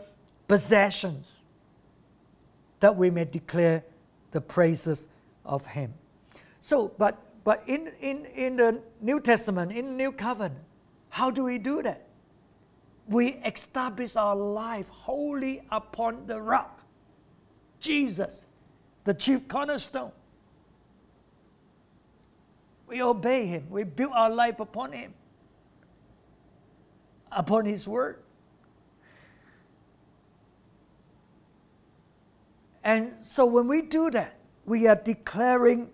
possessions 0.49 1.36
that 2.81 2.97
we 2.97 3.11
may 3.11 3.25
declare 3.25 3.83
the 4.31 4.41
praises 4.41 5.09
of 5.45 5.67
Him. 5.67 5.95
So, 6.61 6.93
but, 6.99 7.19
but 7.45 7.62
in, 7.67 7.93
in, 8.01 8.27
in 8.27 8.57
the 8.57 8.81
New 9.01 9.21
Testament, 9.21 9.73
in 9.73 9.87
the 9.87 9.93
New 9.93 10.12
Covenant, 10.12 10.61
how 11.09 11.31
do 11.31 11.45
we 11.45 11.59
do 11.59 11.83
that? 11.83 12.07
We 13.09 13.35
establish 13.45 14.17
our 14.17 14.35
life 14.35 14.89
wholly 14.89 15.62
upon 15.71 16.27
the 16.27 16.41
rock, 16.41 16.83
Jesus, 17.81 18.45
the 19.05 19.15
chief 19.15 19.47
cornerstone. 19.47 20.12
We 22.89 23.03
obey 23.03 23.47
Him, 23.47 23.67
we 23.71 23.85
build 23.85 24.12
our 24.15 24.31
life 24.31 24.61
upon 24.61 24.93
Him 24.93 25.15
upon 27.31 27.67
His 27.67 27.87
Word. 27.87 28.19
And 32.87 33.14
so 33.22 33.44
when 33.46 33.66
we 33.66 33.83
do 33.83 34.12
that, 34.12 34.38
we 34.64 34.87
are 34.87 34.94
declaring 34.94 35.88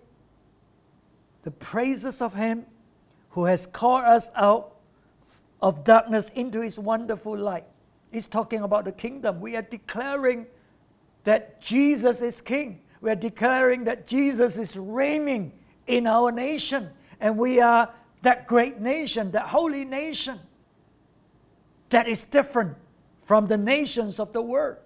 the 1.41 1.49
praises 1.49 2.21
of 2.21 2.35
Him 2.35 2.67
who 3.31 3.45
has 3.45 3.65
called 3.65 4.03
us 4.03 4.29
out 4.35 4.75
of 5.59 5.83
darkness 5.83 6.29
into 6.35 6.61
His 6.61 6.77
wonderful 6.77 7.35
light. 7.35 7.65
He's 8.11 8.27
talking 8.27 8.61
about 8.61 8.85
the 8.85 8.91
kingdom. 8.91 9.41
We 9.41 9.55
are 9.55 9.63
declaring 9.63 10.45
that 11.23 11.59
Jesus 11.59 12.21
is 12.21 12.41
King. 12.41 12.81
We 13.01 13.09
are 13.09 13.15
declaring 13.15 13.85
that 13.85 14.05
Jesus 14.05 14.59
is 14.59 14.77
reigning 14.77 15.51
in 15.87 16.05
our 16.05 16.31
nation. 16.31 16.91
And 17.19 17.39
we 17.39 17.59
are 17.59 17.91
that 18.21 18.45
great 18.45 18.79
nation, 18.79 19.31
that 19.31 19.47
holy 19.47 19.83
nation 19.83 20.39
that 21.89 22.07
is 22.07 22.23
different 22.23 22.77
from 23.23 23.47
the 23.47 23.57
nations 23.57 24.19
of 24.19 24.31
the 24.31 24.43
world. 24.43 24.77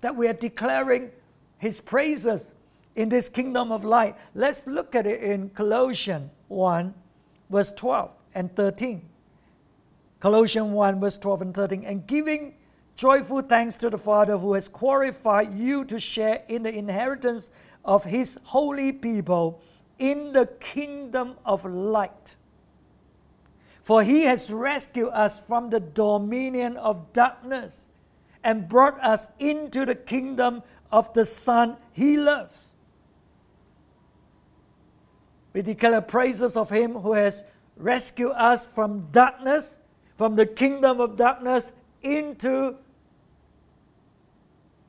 That 0.00 0.16
we 0.16 0.26
are 0.26 0.32
declaring 0.32 1.10
His 1.58 1.80
praises 1.80 2.52
in 2.94 3.08
this 3.08 3.28
kingdom 3.28 3.70
of 3.70 3.84
light. 3.84 4.16
Let's 4.34 4.66
look 4.66 4.94
at 4.94 5.06
it 5.06 5.22
in 5.22 5.50
Colossians 5.50 6.30
1, 6.48 6.94
verse 7.50 7.72
12 7.72 8.10
and 8.34 8.54
13. 8.56 9.02
Colossians 10.20 10.72
1, 10.72 11.00
verse 11.00 11.16
12 11.18 11.42
and 11.42 11.54
13. 11.54 11.84
And 11.84 12.06
giving 12.06 12.54
joyful 12.96 13.42
thanks 13.42 13.76
to 13.76 13.90
the 13.90 13.98
Father 13.98 14.36
who 14.36 14.54
has 14.54 14.68
qualified 14.68 15.56
you 15.56 15.84
to 15.84 15.98
share 15.98 16.42
in 16.48 16.64
the 16.64 16.74
inheritance 16.74 17.50
of 17.84 18.04
His 18.04 18.38
holy 18.44 18.92
people 18.92 19.62
in 19.98 20.32
the 20.32 20.46
kingdom 20.60 21.34
of 21.44 21.64
light. 21.64 22.36
For 23.82 24.02
he 24.02 24.24
has 24.24 24.50
rescued 24.50 25.10
us 25.12 25.40
from 25.40 25.70
the 25.70 25.80
dominion 25.80 26.76
of 26.76 27.12
darkness 27.12 27.88
and 28.44 28.68
brought 28.68 29.02
us 29.02 29.28
into 29.38 29.84
the 29.86 29.94
kingdom 29.94 30.62
of 30.90 31.12
the 31.14 31.26
Son 31.26 31.76
he 31.92 32.16
loves. 32.16 32.74
We 35.52 35.62
declare 35.62 36.00
praises 36.00 36.56
of 36.56 36.70
him 36.70 36.94
who 36.94 37.14
has 37.14 37.42
rescued 37.76 38.32
us 38.32 38.66
from 38.66 39.08
darkness, 39.12 39.74
from 40.16 40.36
the 40.36 40.46
kingdom 40.46 41.00
of 41.00 41.16
darkness, 41.16 41.72
into 42.02 42.76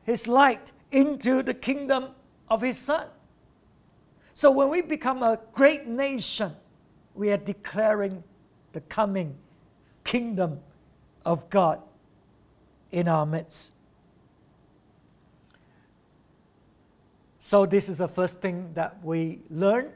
his 0.04 0.28
light, 0.28 0.72
into 0.92 1.44
the 1.44 1.54
kingdom 1.54 2.10
of 2.50 2.62
his 2.62 2.78
Son. 2.78 3.08
So 4.34 4.52
when 4.52 4.70
we 4.70 4.82
become 4.82 5.22
a 5.22 5.40
great 5.54 5.86
nation, 5.86 6.56
we 7.14 7.32
are 7.32 7.38
declaring 7.38 8.24
the 8.74 8.82
coming 8.82 9.36
kingdom 10.04 10.60
of 11.26 11.50
God 11.50 11.82
in 12.92 13.08
our 13.08 13.26
midst. 13.26 13.72
So, 17.50 17.66
this 17.66 17.90
is 17.90 17.98
the 17.98 18.08
first 18.08 18.42
thing 18.42 18.74
that 18.76 19.04
we 19.04 19.40
learn. 19.50 19.92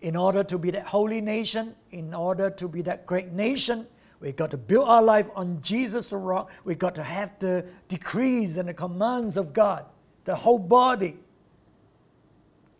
In 0.00 0.14
order 0.14 0.44
to 0.44 0.56
be 0.56 0.70
that 0.70 0.86
holy 0.86 1.20
nation, 1.20 1.74
in 1.90 2.14
order 2.14 2.50
to 2.50 2.68
be 2.68 2.82
that 2.82 3.04
great 3.04 3.32
nation, 3.32 3.88
we 4.20 4.30
got 4.30 4.52
to 4.52 4.56
build 4.56 4.86
our 4.86 5.02
life 5.02 5.28
on 5.34 5.60
Jesus 5.60 6.12
rock. 6.12 6.52
We 6.62 6.76
got 6.76 6.94
to 6.94 7.02
have 7.02 7.36
the 7.40 7.66
decrees 7.88 8.56
and 8.56 8.68
the 8.68 8.74
commands 8.74 9.36
of 9.36 9.52
God, 9.52 9.86
the 10.24 10.36
whole 10.36 10.60
body. 10.60 11.16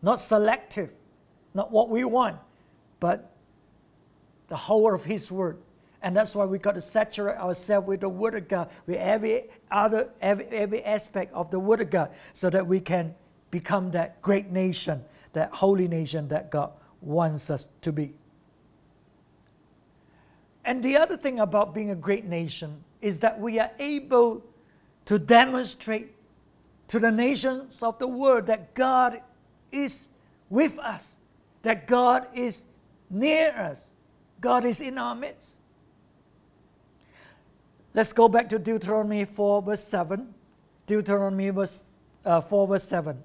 Not 0.00 0.20
selective, 0.20 0.90
not 1.52 1.72
what 1.72 1.88
we 1.88 2.04
want, 2.04 2.36
but 3.00 3.34
the 4.46 4.56
whole 4.56 4.94
of 4.94 5.04
His 5.04 5.32
Word. 5.32 5.58
And 6.02 6.16
that's 6.16 6.36
why 6.36 6.44
we 6.44 6.58
got 6.58 6.76
to 6.76 6.80
saturate 6.80 7.38
ourselves 7.38 7.88
with 7.88 8.02
the 8.02 8.08
Word 8.08 8.36
of 8.36 8.46
God, 8.46 8.70
with 8.86 8.98
every 8.98 9.46
other, 9.72 10.10
every, 10.20 10.46
every 10.50 10.84
aspect 10.84 11.34
of 11.34 11.50
the 11.50 11.58
Word 11.58 11.80
of 11.80 11.90
God, 11.90 12.12
so 12.32 12.48
that 12.48 12.64
we 12.64 12.78
can 12.78 13.16
become 13.54 13.92
that 13.92 14.20
great 14.20 14.50
nation, 14.50 15.04
that 15.32 15.48
holy 15.52 15.86
nation 15.86 16.26
that 16.26 16.50
God 16.50 16.72
wants 17.00 17.50
us 17.50 17.68
to 17.82 17.92
be. 17.92 18.12
And 20.64 20.82
the 20.82 20.96
other 20.96 21.16
thing 21.16 21.38
about 21.38 21.72
being 21.72 21.92
a 21.92 21.94
great 21.94 22.24
nation 22.24 22.82
is 23.00 23.20
that 23.20 23.38
we 23.38 23.60
are 23.60 23.70
able 23.78 24.42
to 25.06 25.20
demonstrate 25.20 26.10
to 26.88 26.98
the 26.98 27.12
nations 27.12 27.78
of 27.80 27.96
the 28.00 28.08
world 28.08 28.46
that 28.46 28.74
God 28.74 29.20
is 29.70 30.06
with 30.50 30.76
us, 30.80 31.14
that 31.62 31.86
God 31.86 32.26
is 32.34 32.62
near 33.08 33.50
us, 33.56 33.92
God 34.40 34.64
is 34.64 34.80
in 34.80 34.98
our 34.98 35.14
midst. 35.14 35.58
Let's 37.94 38.12
go 38.12 38.26
back 38.26 38.48
to 38.48 38.58
Deuteronomy 38.58 39.24
4, 39.24 39.62
verse 39.62 39.84
7. 39.84 40.34
Deuteronomy 40.88 41.50
verse, 41.50 41.78
uh, 42.24 42.40
4, 42.40 42.66
verse 42.66 42.88
7. 42.88 43.22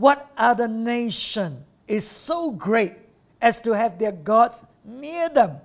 What 0.00 0.30
other 0.34 0.66
nation 0.66 1.62
is 1.86 2.08
so 2.08 2.50
great 2.52 2.94
as 3.38 3.60
to 3.60 3.72
have 3.72 3.98
their 3.98 4.12
gods 4.12 4.64
near 4.82 5.28
them? 5.28 5.58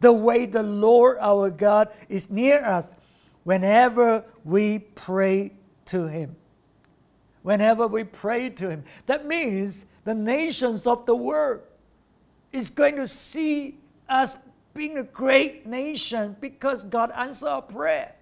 The 0.00 0.14
way 0.14 0.46
the 0.46 0.62
Lord 0.62 1.18
our 1.20 1.50
God 1.50 1.90
is 2.08 2.30
near 2.30 2.64
us 2.64 2.94
whenever 3.42 4.24
we 4.44 4.78
pray 4.78 5.52
to 5.86 6.06
Him. 6.06 6.36
Whenever 7.42 7.86
we 7.86 8.04
pray 8.04 8.48
to 8.48 8.70
Him. 8.70 8.84
That 9.04 9.26
means 9.26 9.84
the 10.04 10.14
nations 10.14 10.86
of 10.86 11.04
the 11.04 11.14
world 11.14 11.60
is 12.50 12.70
going 12.70 12.96
to 12.96 13.06
see 13.06 13.76
us 14.08 14.36
being 14.72 14.96
a 14.96 15.02
great 15.02 15.66
nation 15.66 16.34
because 16.40 16.82
God 16.82 17.12
answered 17.14 17.48
our 17.48 17.60
prayer. 17.60 18.14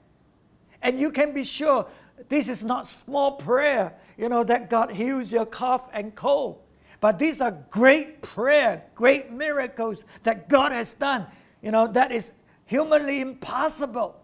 And 0.82 0.98
you 0.98 1.12
can 1.12 1.32
be 1.32 1.44
sure 1.44 1.87
this 2.28 2.48
is 2.48 2.62
not 2.62 2.87
small 2.87 3.32
prayer, 3.32 3.94
you 4.16 4.28
know, 4.28 4.44
that 4.44 4.70
God 4.70 4.92
heals 4.92 5.32
your 5.32 5.46
cough 5.46 5.88
and 5.92 6.14
cold. 6.14 6.61
But 7.00 7.18
these 7.18 7.40
are 7.40 7.50
great 7.70 8.22
prayer, 8.22 8.85
great 8.94 9.32
miracles 9.32 10.04
that 10.22 10.48
God 10.48 10.72
has 10.72 10.92
done. 10.94 11.26
You 11.61 11.70
know, 11.70 11.87
that 11.88 12.12
is 12.12 12.30
humanly 12.64 13.20
impossible. 13.20 14.20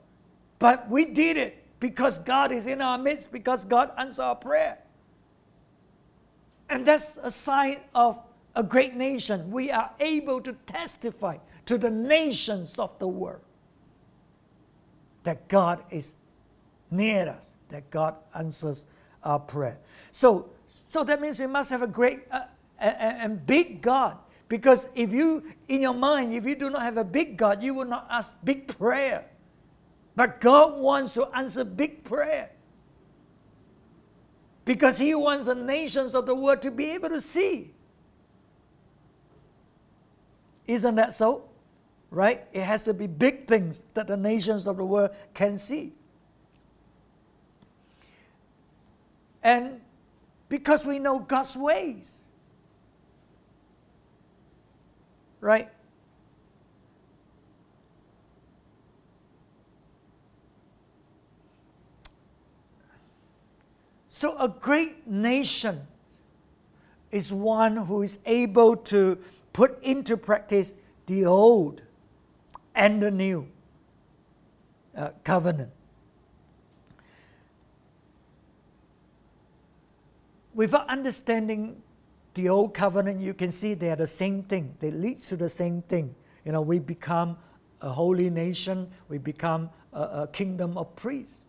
But 0.59 0.89
we 0.89 1.05
did 1.05 1.37
it 1.37 1.65
because 1.81 2.19
God 2.19 2.53
is 2.53 2.67
in 2.67 2.81
our 2.81 2.99
midst, 2.99 3.33
because 3.33 3.65
God 3.65 3.91
answered 3.97 4.23
our 4.23 4.37
prayer. 4.37 4.79
And 6.69 6.87
that's 6.87 7.19
a 7.23 7.31
sign 7.31 7.79
of 7.95 8.19
a 8.55 8.63
great 8.63 8.95
nation. 8.95 9.51
We 9.51 9.71
are 9.71 9.91
able 10.01 10.41
to 10.43 10.53
testify 10.67 11.39
to 11.67 11.79
the 11.79 11.91
nations 11.91 12.79
of 12.79 12.99
the 12.99 13.09
world 13.09 13.43
that 15.25 15.49
God 15.49 15.83
is 15.91 16.13
near 16.91 17.29
us, 17.29 17.47
that 17.69 17.91
God 17.91 18.15
answers 18.35 18.87
our 19.23 19.39
prayer. 19.39 19.79
So, 20.13 20.51
so 20.89 21.05
that 21.05 21.21
means 21.21 21.39
we 21.39 21.47
must 21.47 21.71
have 21.71 21.83
a 21.83 21.87
great 21.87 22.21
uh, 22.31 22.43
and 22.79 23.45
big 23.47 23.83
God. 23.83 24.17
Because 24.49 24.89
if 24.95 25.13
you, 25.13 25.43
in 25.69 25.83
your 25.83 25.95
mind, 25.95 26.35
if 26.35 26.47
you 26.47 26.55
do 26.55 26.71
not 26.71 26.83
have 26.83 26.97
a 26.97 27.05
big 27.05 27.37
God, 27.37 27.63
you 27.63 27.75
will 27.75 27.85
not 27.85 28.07
ask 28.11 28.35
big 28.43 28.67
prayer. 28.79 29.27
But 30.17 30.41
God 30.41 30.79
wants 30.79 31.13
to 31.15 31.27
answer 31.27 31.65
big 31.65 32.03
prayer 32.05 32.51
because 34.65 34.99
he 34.99 35.15
wants 35.15 35.47
the 35.47 35.55
nations 35.55 36.15
of 36.15 36.27
the 36.27 36.35
world 36.35 36.63
to 36.63 36.71
be 36.71 36.91
able 36.91 37.09
to 37.11 37.21
see. 37.21 37.73
Isn't 40.67 40.97
that 40.97 41.15
so? 41.15 41.45
Right? 42.11 42.47
It 42.53 42.63
has 42.63 42.83
to 42.85 42.95
be 42.95 43.07
big 43.07 43.47
things 43.47 43.83
that 43.95 44.07
the 44.07 44.17
nations 44.17 44.67
of 44.67 44.77
the 44.77 44.85
world 44.85 45.11
can 45.35 45.57
see. 45.57 45.93
And 49.43 49.81
because 50.49 50.85
we 50.85 50.99
know 50.99 51.19
God's 51.19 51.57
ways. 51.57 52.23
Right? 55.41 55.71
So, 64.09 64.37
a 64.37 64.49
great 64.49 65.07
nation 65.07 65.87
is 67.13 67.33
one 67.33 67.77
who 67.77 68.03
is 68.03 68.19
able 68.27 68.77
to 68.77 69.17
put 69.53 69.81
into 69.83 70.17
practice 70.17 70.75
the 71.07 71.25
old 71.25 71.83
and 72.75 73.01
the 73.01 73.13
new 73.13 73.47
uh, 74.97 75.11
covenant. 75.23 75.71
Without 80.59 80.89
understanding 80.91 81.81
the 82.35 82.49
old 82.49 82.75
covenant, 82.75 83.21
you 83.21 83.33
can 83.33 83.53
see 83.53 83.75
they 83.75 83.91
are 83.91 83.97
the 83.97 84.07
same 84.07 84.43
thing. 84.43 84.75
They 84.81 84.91
lead 84.91 85.19
to 85.21 85.37
the 85.37 85.49
same 85.49 85.83
thing. 85.83 86.15
You 86.45 86.53
know, 86.53 86.61
we 86.61 86.81
become 86.81 87.39
a 87.81 87.91
holy 87.91 88.29
nation, 88.29 88.91
we 89.09 89.19
become 89.19 89.71
a, 89.93 90.03
a 90.03 90.29
kingdom 90.33 90.77
of 90.77 90.95
priests 90.97 91.45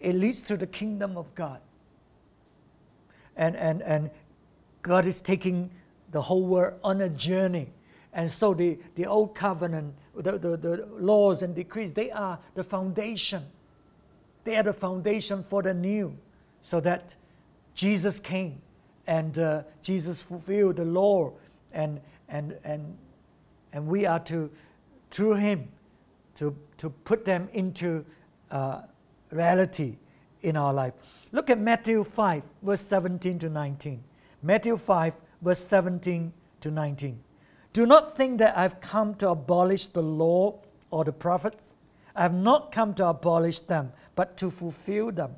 it 0.00 0.14
leads 0.14 0.40
to 0.42 0.56
the 0.56 0.66
kingdom 0.66 1.16
of 1.16 1.34
God. 1.34 1.60
And, 3.36 3.56
and, 3.56 3.82
and 3.82 4.10
God 4.82 5.06
is 5.06 5.20
taking 5.20 5.70
the 6.10 6.22
whole 6.22 6.46
world 6.46 6.74
on 6.84 7.00
a 7.00 7.08
journey. 7.08 7.72
And 8.12 8.30
so 8.30 8.54
the, 8.54 8.78
the 8.94 9.06
old 9.06 9.34
covenant, 9.34 9.94
the, 10.14 10.38
the, 10.38 10.56
the 10.56 10.88
laws 10.92 11.42
and 11.42 11.54
decrees, 11.54 11.92
they 11.92 12.10
are 12.10 12.38
the 12.54 12.64
foundation. 12.64 13.44
They 14.44 14.56
are 14.56 14.62
the 14.62 14.72
foundation 14.72 15.42
for 15.42 15.62
the 15.62 15.74
new. 15.74 16.16
So 16.66 16.80
that 16.80 17.14
Jesus 17.76 18.18
came 18.18 18.60
and 19.06 19.38
uh, 19.38 19.62
Jesus 19.82 20.20
fulfilled 20.20 20.78
the 20.78 20.84
law 20.84 21.32
and, 21.72 22.00
and, 22.28 22.58
and, 22.64 22.98
and 23.72 23.86
we 23.86 24.04
are 24.04 24.18
to, 24.24 24.50
through 25.12 25.34
him, 25.34 25.68
to, 26.38 26.56
to 26.78 26.90
put 26.90 27.24
them 27.24 27.48
into 27.52 28.04
uh, 28.50 28.80
reality 29.30 29.96
in 30.42 30.56
our 30.56 30.74
life. 30.74 30.94
Look 31.30 31.50
at 31.50 31.60
Matthew 31.60 32.02
5, 32.02 32.42
verse 32.64 32.80
17 32.80 33.38
to 33.38 33.48
19. 33.48 34.02
Matthew 34.42 34.76
5, 34.76 35.14
verse 35.42 35.64
17 35.64 36.32
to 36.62 36.70
19. 36.72 37.20
Do 37.74 37.86
not 37.86 38.16
think 38.16 38.38
that 38.38 38.58
I've 38.58 38.80
come 38.80 39.14
to 39.16 39.28
abolish 39.28 39.86
the 39.86 40.02
law 40.02 40.58
or 40.90 41.04
the 41.04 41.12
prophets. 41.12 41.74
I 42.16 42.22
have 42.22 42.34
not 42.34 42.72
come 42.72 42.92
to 42.94 43.06
abolish 43.06 43.60
them, 43.60 43.92
but 44.16 44.36
to 44.38 44.50
fulfill 44.50 45.12
them. 45.12 45.36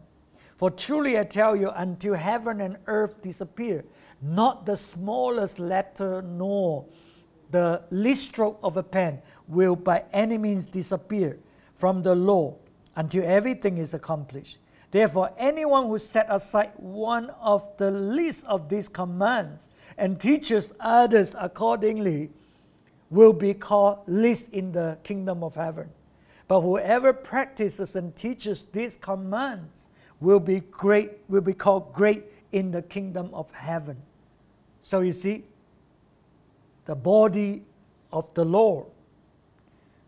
For 0.58 0.70
truly 0.70 1.16
I 1.16 1.22
tell 1.22 1.54
you, 1.54 1.70
until 1.70 2.14
heaven 2.14 2.60
and 2.60 2.76
earth 2.86 3.22
disappear, 3.22 3.84
not 4.20 4.66
the 4.66 4.76
smallest 4.76 5.60
letter 5.60 6.20
nor 6.20 6.84
the 7.52 7.82
least 7.90 8.24
stroke 8.24 8.58
of 8.62 8.76
a 8.76 8.82
pen 8.82 9.22
will 9.46 9.76
by 9.76 10.04
any 10.12 10.36
means 10.36 10.66
disappear 10.66 11.38
from 11.76 12.02
the 12.02 12.14
law 12.14 12.56
until 12.96 13.24
everything 13.24 13.78
is 13.78 13.94
accomplished. 13.94 14.58
Therefore, 14.90 15.30
anyone 15.38 15.86
who 15.86 15.98
set 15.98 16.26
aside 16.28 16.72
one 16.76 17.30
of 17.40 17.64
the 17.76 17.92
least 17.92 18.44
of 18.46 18.68
these 18.68 18.88
commands 18.88 19.68
and 19.96 20.20
teaches 20.20 20.72
others 20.80 21.36
accordingly 21.38 22.30
will 23.10 23.32
be 23.32 23.54
called 23.54 24.00
least 24.06 24.52
in 24.52 24.72
the 24.72 24.98
kingdom 25.04 25.44
of 25.44 25.54
heaven. 25.54 25.88
But 26.48 26.62
whoever 26.62 27.12
practices 27.12 27.94
and 27.94 28.16
teaches 28.16 28.64
these 28.64 28.96
commands 28.96 29.86
will 30.20 30.40
be 30.40 30.60
great, 30.60 31.12
will 31.28 31.40
be 31.40 31.52
called 31.52 31.92
great 31.92 32.24
in 32.52 32.70
the 32.70 32.82
kingdom 32.82 33.30
of 33.32 33.50
heaven. 33.52 33.96
So 34.82 35.00
you 35.00 35.12
see, 35.12 35.44
the 36.86 36.94
body 36.94 37.62
of 38.12 38.32
the 38.34 38.44
Lord, 38.44 38.86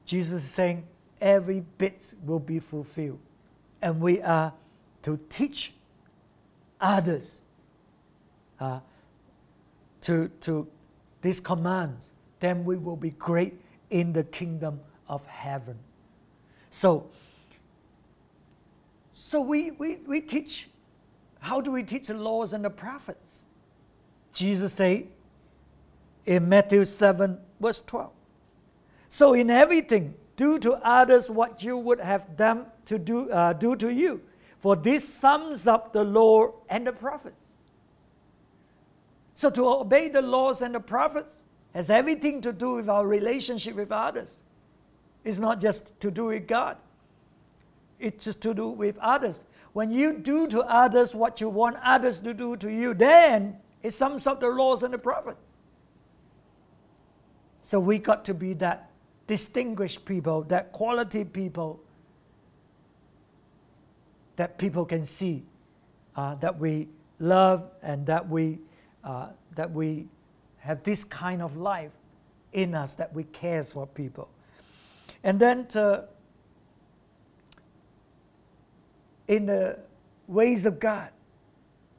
Jesus 0.05 0.45
is 0.45 0.51
saying, 0.51 0.85
every 1.21 1.61
bit 1.79 2.15
will 2.25 2.39
be 2.39 2.59
fulfilled. 2.59 3.21
And 3.83 4.01
we 4.01 4.21
are 4.23 4.53
to 5.03 5.19
teach 5.29 5.75
others 6.81 7.41
uh, 8.59 8.81
to, 10.03 10.29
to 10.41 10.67
these 11.23 11.41
commands, 11.41 12.11
then 12.41 12.65
we 12.65 12.77
will 12.77 12.97
be 12.97 13.11
great 13.11 13.61
in 13.91 14.13
the 14.13 14.25
kingdom 14.25 14.81
of 15.09 15.25
heaven. 15.27 15.79
So, 16.71 17.11
so 19.23 19.39
we, 19.39 19.71
we, 19.73 19.97
we 20.07 20.23
teach 20.23 20.69
How 21.41 21.61
do 21.61 21.71
we 21.71 21.83
teach 21.83 22.07
the 22.07 22.15
laws 22.15 22.55
and 22.55 22.65
the 22.65 22.71
prophets? 22.71 23.45
Jesus 24.33 24.73
said 24.73 25.09
in 26.25 26.49
Matthew 26.49 26.85
7, 26.87 27.39
verse 27.61 27.83
12. 27.87 28.11
So, 29.11 29.35
in 29.35 29.51
everything, 29.51 30.15
do 30.37 30.59
to 30.61 30.75
others 30.75 31.29
what 31.29 31.63
you 31.63 31.77
would 31.77 32.01
have 32.01 32.37
them 32.37 32.67
to 32.87 32.99
do, 32.99 33.31
uh, 33.31 33.53
do 33.53 33.77
to 33.77 33.93
you. 33.93 34.23
For 34.59 34.75
this 34.75 35.07
sums 35.07 35.67
up 35.67 35.93
the 35.93 36.05
law 36.05 36.53
and 36.71 36.87
the 36.87 36.93
prophets. 36.93 37.45
So, 39.35 39.51
to 39.51 39.69
obey 39.69 40.09
the 40.09 40.23
laws 40.23 40.63
and 40.63 40.75
the 40.75 40.81
prophets 40.81 41.43
has 41.75 41.91
everything 41.91 42.41
to 42.43 42.53
do 42.53 42.75
with 42.75 42.89
our 42.89 43.07
relationship 43.07 43.75
with 43.77 43.93
others. 43.93 44.41
It's 45.25 45.39
not 45.39 45.61
just 45.61 46.01
to 46.01 46.11
do 46.11 46.27
with 46.27 46.47
God, 46.47 46.79
it's 48.01 48.35
to 48.35 48.55
do 48.55 48.69
with 48.69 48.97
others. 48.99 49.45
When 49.73 49.91
you 49.91 50.15
do 50.15 50.49
to 50.49 50.63
others 50.63 51.15
what 51.15 51.41
you 51.41 51.49
want 51.49 51.77
others 51.83 52.21
to 52.21 52.35
do 52.35 52.57
to 52.57 52.69
you, 52.71 52.95
then 52.95 53.59
it 53.83 53.93
sums 53.93 54.27
up 54.27 54.41
the 54.41 54.49
laws 54.49 54.83
and 54.83 54.93
the 54.93 54.99
prophets. 54.99 55.41
So 57.63 57.79
we 57.79 57.99
got 57.99 58.25
to 58.25 58.35
be 58.35 58.55
that 58.55 58.91
distinguished 59.27 60.05
people, 60.05 60.43
that 60.45 60.73
quality 60.73 61.25
people 61.25 61.81
that 64.41 64.57
people 64.57 64.87
can 64.87 65.05
see 65.05 65.43
uh, 66.17 66.35
that 66.37 66.59
we 66.59 66.89
love 67.19 67.71
and 67.83 68.07
that 68.07 68.27
we, 68.27 68.59
uh, 69.05 69.27
that 69.55 69.71
we 69.71 70.07
have 70.57 70.83
this 70.83 71.05
kind 71.05 71.43
of 71.43 71.59
life 71.59 71.91
in 72.55 72.75
us 72.75 72.95
that 72.95 73.15
we 73.15 73.25
cares 73.25 73.73
for 73.73 73.87
people. 73.87 74.31
And 75.23 75.39
then 75.39 75.67
to, 75.67 76.05
in 79.31 79.47
the 79.47 79.79
ways 80.27 80.67
of 80.67 80.81
God, 80.81 81.11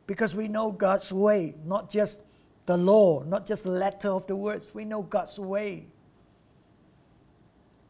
because 0.05 0.35
we 0.35 0.49
know 0.49 0.69
God's 0.69 1.13
way, 1.13 1.55
not 1.65 1.89
just 1.89 2.19
the 2.65 2.75
law, 2.75 3.23
not 3.23 3.45
just 3.45 3.63
the 3.63 3.71
letter 3.71 4.09
of 4.09 4.27
the 4.27 4.35
words. 4.35 4.67
We 4.73 4.83
know 4.83 5.01
God's 5.01 5.39
way. 5.39 5.85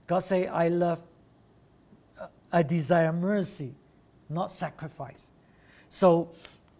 God 0.05 0.19
say, 0.19 0.45
I 0.45 0.67
love, 0.67 1.01
uh, 2.19 2.27
I 2.51 2.61
desire 2.61 3.11
mercy, 3.11 3.73
not 4.29 4.51
sacrifice. 4.51 5.31
So 5.89 6.29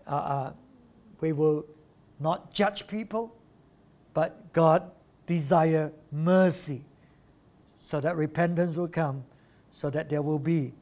uh, 0.05 0.11
uh, 0.15 0.53
we 1.19 1.31
will 1.31 1.65
not 2.19 2.53
judge 2.53 2.85
people, 2.85 3.35
but 4.13 4.53
God 4.53 4.83
desire 5.25 5.91
mercy 6.11 6.83
so 7.79 7.99
that 7.99 8.15
repentance 8.15 8.75
will 8.75 8.87
come, 8.87 9.23
so 9.71 9.89
that 9.89 10.11
there 10.11 10.21
will 10.21 10.37
be 10.37 10.73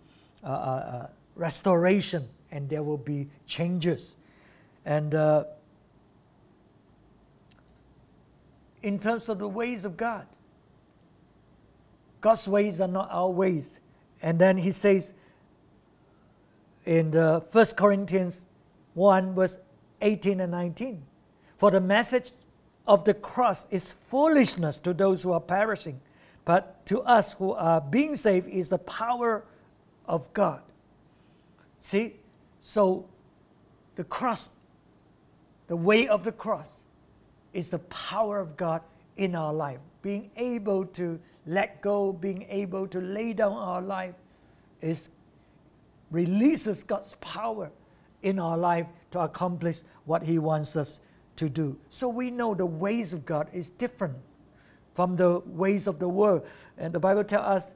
uh, 0.44 0.48
uh, 0.48 0.52
uh 0.52 1.08
restoration 1.36 2.28
and 2.52 2.70
there 2.70 2.84
will 2.84 2.98
be 2.98 3.28
changes. 3.46 4.16
And 4.86 5.14
uh, 5.14 5.44
in 8.82 9.00
terms 9.00 9.30
of 9.30 9.40
the 9.40 9.48
ways 9.48 9.86
of 9.86 9.98
God, 9.98 10.26
God's 12.22 12.48
ways 12.48 12.82
are 12.82 12.88
not 12.88 13.10
our 13.12 13.30
ways. 13.30 13.80
And 14.22 14.40
then 14.40 14.58
he 14.58 14.72
says 14.72 15.14
in 16.86 17.12
the 17.12 17.44
1 17.52 17.66
Corinthians 17.78 18.46
1, 18.94 19.36
verse 19.36 19.58
18 20.02 20.40
and 20.42 20.52
19, 20.52 21.04
For 21.58 21.72
the 21.72 21.82
message 21.82 22.32
of 22.88 23.06
the 23.06 23.14
cross 23.14 23.68
is 23.70 23.92
foolishness 23.92 24.80
to 24.80 24.94
those 24.94 25.24
who 25.24 25.32
are 25.32 25.40
perishing, 25.40 26.02
but 26.46 26.86
to 26.88 27.02
us 27.02 27.34
who 27.34 27.54
are 27.54 27.80
being 27.80 28.16
saved 28.16 28.48
is 28.50 28.70
the 28.70 28.80
power 28.80 29.46
of 30.06 30.34
God. 30.34 30.62
See? 31.80 32.16
So 32.62 33.08
the 33.96 34.04
cross, 34.04 34.50
the 35.68 35.76
way 35.76 36.08
of 36.08 36.24
the 36.24 36.32
cross, 36.32 36.82
is 37.54 37.70
the 37.70 37.80
power 37.80 38.40
of 38.40 38.58
God 38.58 38.82
in 39.18 39.36
our 39.36 39.54
life. 39.54 39.80
Being 40.02 40.32
able 40.38 40.86
to 40.86 41.20
let 41.46 41.82
go, 41.82 42.14
being 42.14 42.46
able 42.50 42.88
to 42.88 43.00
lay 43.00 43.34
down 43.34 43.54
our 43.54 43.82
life, 43.82 44.16
is 44.82 45.10
releases 46.12 46.84
God's 46.84 47.16
power 47.22 47.72
in 48.22 48.40
our 48.40 48.58
life 48.58 48.88
to 49.12 49.20
accomplish 49.20 49.82
what 50.06 50.24
He 50.24 50.40
wants 50.40 50.76
us 50.76 51.00
to 51.38 51.50
do. 51.50 51.78
So 51.90 52.08
we 52.08 52.32
know 52.32 52.54
the 52.54 52.66
ways 52.66 53.14
of 53.14 53.26
God 53.26 53.50
is 53.54 53.70
different 53.70 54.16
from 54.96 55.16
the 55.16 55.40
ways 55.46 55.88
of 55.88 56.00
the 56.00 56.10
world. 56.10 56.46
And 56.78 56.94
the 56.94 57.00
Bible 57.00 57.24
tells 57.24 57.46
us 57.46 57.72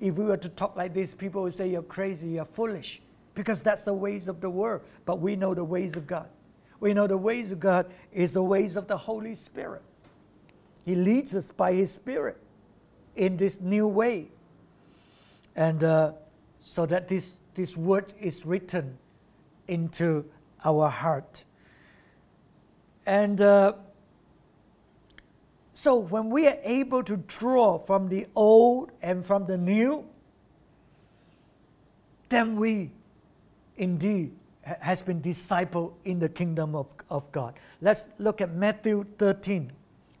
if 0.00 0.14
we 0.14 0.24
were 0.24 0.36
to 0.36 0.48
talk 0.48 0.76
like 0.76 0.94
this, 0.94 1.14
people 1.14 1.42
would 1.42 1.54
say 1.54 1.68
you're 1.68 1.82
crazy, 1.82 2.28
you're 2.28 2.44
foolish, 2.44 3.00
because 3.34 3.60
that's 3.62 3.82
the 3.82 3.94
ways 3.94 4.28
of 4.28 4.40
the 4.40 4.50
world. 4.50 4.82
But 5.04 5.20
we 5.20 5.36
know 5.36 5.54
the 5.54 5.64
ways 5.64 5.96
of 5.96 6.06
God. 6.06 6.28
We 6.80 6.94
know 6.94 7.06
the 7.06 7.16
ways 7.16 7.52
of 7.52 7.60
God 7.60 7.86
is 8.12 8.32
the 8.32 8.42
ways 8.42 8.76
of 8.76 8.88
the 8.88 8.96
Holy 8.96 9.34
Spirit. 9.34 9.82
He 10.84 10.94
leads 10.94 11.34
us 11.34 11.52
by 11.52 11.74
His 11.74 11.92
Spirit 11.92 12.38
in 13.16 13.36
this 13.36 13.60
new 13.60 13.86
way. 13.86 14.28
And 15.54 15.84
uh, 15.84 16.12
so 16.60 16.86
that 16.86 17.08
this, 17.08 17.36
this 17.54 17.76
word 17.76 18.14
is 18.18 18.46
written 18.46 18.98
into 19.68 20.24
our 20.64 20.88
heart. 20.88 21.44
And 23.04 23.40
uh, 23.40 23.74
so 25.74 25.96
when 25.96 26.30
we 26.30 26.46
are 26.46 26.58
able 26.62 27.02
to 27.04 27.16
draw 27.16 27.78
from 27.78 28.08
the 28.08 28.26
old 28.34 28.90
and 29.02 29.24
from 29.24 29.46
the 29.46 29.56
new, 29.56 30.04
then 32.28 32.56
we 32.56 32.90
indeed 33.80 34.36
has 34.62 35.02
been 35.02 35.20
disciple 35.20 35.96
in 36.04 36.18
the 36.18 36.28
kingdom 36.28 36.76
of, 36.76 36.92
of 37.08 37.30
God. 37.32 37.54
Let's 37.80 38.08
look 38.18 38.40
at 38.40 38.54
Matthew 38.54 39.06
13, 39.18 39.72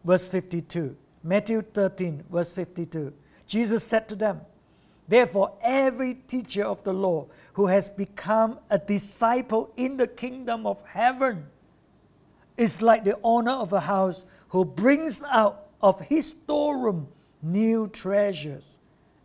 verse 0.02 0.26
52. 0.26 0.96
Matthew 1.22 1.62
13, 1.62 2.24
verse 2.30 2.50
52. 2.50 3.12
Jesus 3.46 3.84
said 3.84 4.08
to 4.08 4.16
them, 4.16 4.40
Therefore, 5.06 5.52
every 5.62 6.14
teacher 6.14 6.64
of 6.64 6.82
the 6.84 6.92
law 6.92 7.26
who 7.52 7.66
has 7.66 7.90
become 7.90 8.58
a 8.70 8.78
disciple 8.78 9.70
in 9.76 9.98
the 9.98 10.06
kingdom 10.06 10.66
of 10.66 10.82
heaven 10.86 11.46
is 12.56 12.80
like 12.80 13.04
the 13.04 13.18
owner 13.22 13.52
of 13.52 13.72
a 13.72 13.80
house 13.80 14.24
who 14.48 14.64
brings 14.64 15.22
out 15.22 15.66
of 15.82 16.00
his 16.00 16.28
storeroom 16.28 17.08
new 17.42 17.88
treasures 17.88 18.78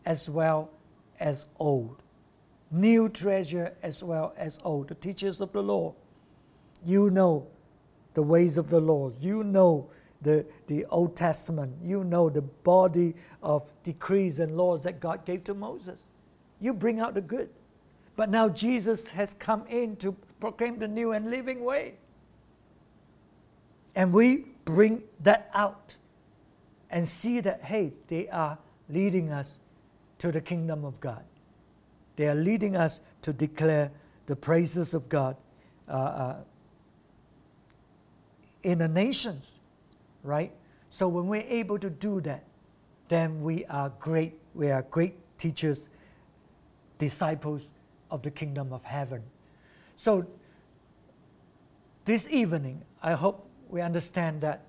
as 0.06 0.30
well 0.30 0.70
as 1.20 1.46
old 1.58 2.02
new 2.72 3.10
treasure 3.10 3.74
as 3.84 4.04
well 4.04 4.34
as 4.38 4.60
old. 4.64 4.88
The 4.90 4.96
teachers 4.96 5.42
of 5.42 5.52
the 5.52 5.62
law, 5.62 5.94
you 6.86 7.10
know 7.10 7.48
the 8.14 8.24
ways 8.24 8.58
of 8.58 8.70
the 8.70 8.80
laws, 8.80 9.24
you 9.24 9.44
know 9.44 9.90
the, 10.22 10.46
the 10.68 10.86
Old 10.86 11.16
Testament, 11.16 11.74
you 11.84 12.04
know 12.04 12.30
the 12.30 12.42
body 12.42 13.14
of 13.44 13.64
decrees 13.84 14.40
and 14.40 14.58
laws 14.58 14.84
that 14.84 15.00
God 15.00 15.26
gave 15.26 15.44
to 15.46 15.54
Moses. 15.54 16.02
You 16.60 16.74
bring 16.74 17.00
out 17.00 17.14
the 17.14 17.22
good. 17.22 17.50
But 18.16 18.30
now 18.30 18.50
Jesus 18.50 19.10
has 19.10 19.34
come 19.34 19.66
in 19.68 19.98
to 19.98 20.14
proclaim 20.40 20.80
the 20.80 20.88
new 20.88 21.12
and 21.12 21.30
living 21.30 21.64
way. 21.64 21.96
And 23.94 24.14
we 24.14 24.46
bring 24.64 25.04
that 25.22 25.50
out 25.54 25.96
and 26.90 27.08
see 27.08 27.42
that, 27.42 27.64
hey, 27.64 27.94
they 28.08 28.30
are 28.30 28.58
leading 28.90 29.32
us 29.32 29.58
to 30.20 30.32
the 30.32 30.42
kingdom 30.42 30.86
of 30.86 31.00
God. 31.00 31.24
They 32.16 32.28
are 32.28 32.36
leading 32.36 32.76
us 32.76 33.02
to 33.24 33.34
declare 33.34 33.92
the 34.26 34.36
praises 34.36 34.94
of 34.94 35.10
God 35.10 35.36
uh, 35.88 35.92
uh, 35.92 36.36
in 38.64 38.80
the 38.80 38.88
nations, 38.88 39.60
right? 40.24 40.52
So 40.90 41.08
when 41.08 41.28
we're 41.28 41.46
able 41.48 41.78
to 41.80 41.90
do 41.90 42.22
that, 42.22 42.44
then 43.10 43.44
we 43.44 43.66
are 43.66 43.92
great. 44.00 44.34
We 44.54 44.72
are 44.72 44.82
great 44.84 45.16
teachers, 45.38 45.90
disciples 46.98 47.72
of 48.10 48.22
the 48.24 48.32
kingdom 48.32 48.74
of 48.74 48.84
heaven. 48.84 49.22
So 49.96 50.26
this 52.06 52.28
evening, 52.30 52.84
I 53.04 53.14
hope 53.14 53.48
we 53.70 53.82
understand 53.82 54.42
that 54.42 54.62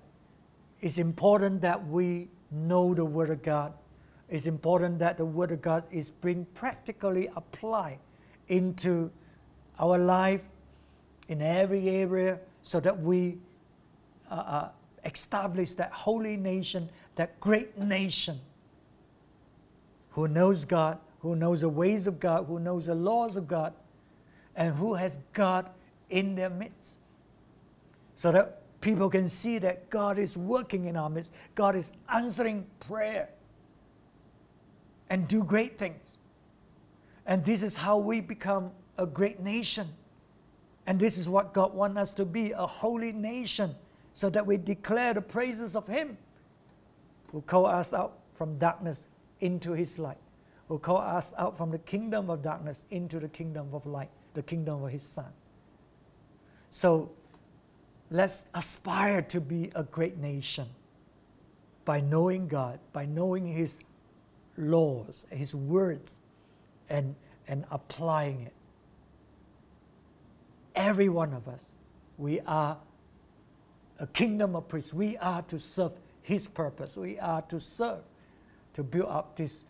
it's 0.81 0.99
important 0.99 1.61
that 1.63 1.87
we 1.87 2.29
know 2.51 2.95
the 2.95 3.05
Word 3.05 3.31
of 3.31 3.43
God 3.43 3.73
it's 4.29 4.47
important 4.47 4.99
that 4.99 5.19
the 5.19 5.25
Word 5.25 5.53
of 5.53 5.63
God 5.63 5.85
is 5.91 6.11
being 6.11 6.47
practically 6.55 7.29
applied 7.37 7.99
into 8.49 9.11
our 9.79 9.99
life 9.99 10.41
in 11.29 11.43
every 11.43 11.89
area 11.89 12.39
so 12.63 12.81
that 12.81 13.01
we 13.01 13.39
uh, 14.31 14.35
uh, 14.35 14.69
establish 15.05 15.75
that 15.75 15.93
holy 15.93 16.37
nation, 16.37 16.89
that 17.15 17.39
great 17.39 17.79
nation 17.79 18.41
who 20.11 20.27
knows 20.27 20.65
God, 20.65 20.99
who 21.21 21.37
knows 21.37 21.61
the 21.61 21.69
ways 21.69 22.07
of 22.07 22.19
God, 22.19 22.47
who 22.47 22.59
knows 22.59 22.87
the 22.87 22.95
laws 22.95 23.37
of 23.37 23.47
God, 23.47 23.75
and 24.57 24.75
who 24.75 24.95
has 24.95 25.19
God 25.33 25.71
in 26.11 26.35
their 26.35 26.51
midst. 26.51 26.97
So 28.17 28.33
that 28.33 28.63
people 28.81 29.11
can 29.11 29.29
see 29.29 29.59
that 29.59 29.91
God 29.91 30.19
is 30.19 30.37
working 30.37 30.87
in 30.87 30.97
our 30.97 31.11
midst, 31.11 31.33
God 31.55 31.77
is 31.77 31.93
answering 32.09 32.67
prayer 32.81 33.29
and 35.09 35.29
do 35.29 35.43
great 35.43 35.79
things. 35.79 36.19
And 37.27 37.45
this 37.45 37.63
is 37.63 37.77
how 37.77 37.99
we 37.99 38.21
become 38.21 38.71
a 38.99 39.07
great 39.07 39.41
nation. 39.41 39.89
And 40.87 41.01
this 41.01 41.19
is 41.19 41.29
what 41.29 41.53
God 41.53 41.75
wants 41.75 41.99
us 41.99 42.13
to 42.15 42.25
be 42.25 42.53
a 42.53 42.67
holy 42.67 43.13
nation 43.13 43.75
so 44.15 44.31
that 44.31 44.47
we 44.47 44.57
declare 44.57 45.15
the 45.15 45.21
praises 45.21 45.75
of 45.75 45.87
Him 45.87 46.17
who 47.33 47.43
called 47.43 47.67
us 47.67 47.93
out 47.93 48.19
from 48.35 48.59
darkness 48.59 49.09
into 49.41 49.73
His 49.73 49.99
light, 49.99 50.19
who 50.69 50.79
called 50.79 51.03
us 51.03 51.35
out 51.37 51.57
from 51.57 51.71
the 51.71 51.79
kingdom 51.79 52.31
of 52.31 52.43
darkness 52.43 52.85
into 52.91 53.19
the 53.19 53.29
kingdom 53.29 53.69
of 53.73 53.85
light, 53.85 54.11
the 54.35 54.43
kingdom 54.43 54.85
of 54.85 54.91
His 54.91 55.03
Son. 55.03 55.33
So 56.71 57.11
let's 58.11 58.47
aspire 58.55 59.23
to 59.23 59.41
be 59.41 59.71
a 59.75 59.83
great 59.83 60.19
nation 60.19 60.69
by 61.85 62.01
knowing 62.01 62.47
God, 62.49 62.79
by 62.93 63.07
knowing 63.07 63.47
His 63.47 63.77
laws, 64.57 65.27
His 65.31 65.55
words, 65.55 66.15
and, 66.89 67.15
and 67.49 67.65
applying 67.71 68.43
it 68.43 68.53
every 70.77 71.09
one 71.09 71.33
of 71.33 71.49
us, 71.49 71.65
we 72.19 72.41
are 72.41 72.77
a 73.99 74.07
kingdom 74.07 74.55
of 74.55 74.69
priests. 74.69 74.93
We 74.93 75.17
are 75.17 75.43
to 75.43 75.59
serve 75.59 75.93
His 76.23 76.47
purpose. 76.47 76.97
We 76.97 77.19
are 77.19 77.43
to 77.43 77.59
serve, 77.59 78.01
to 78.75 78.85
build 78.85 79.09
up 79.09 79.37
this 79.37 79.65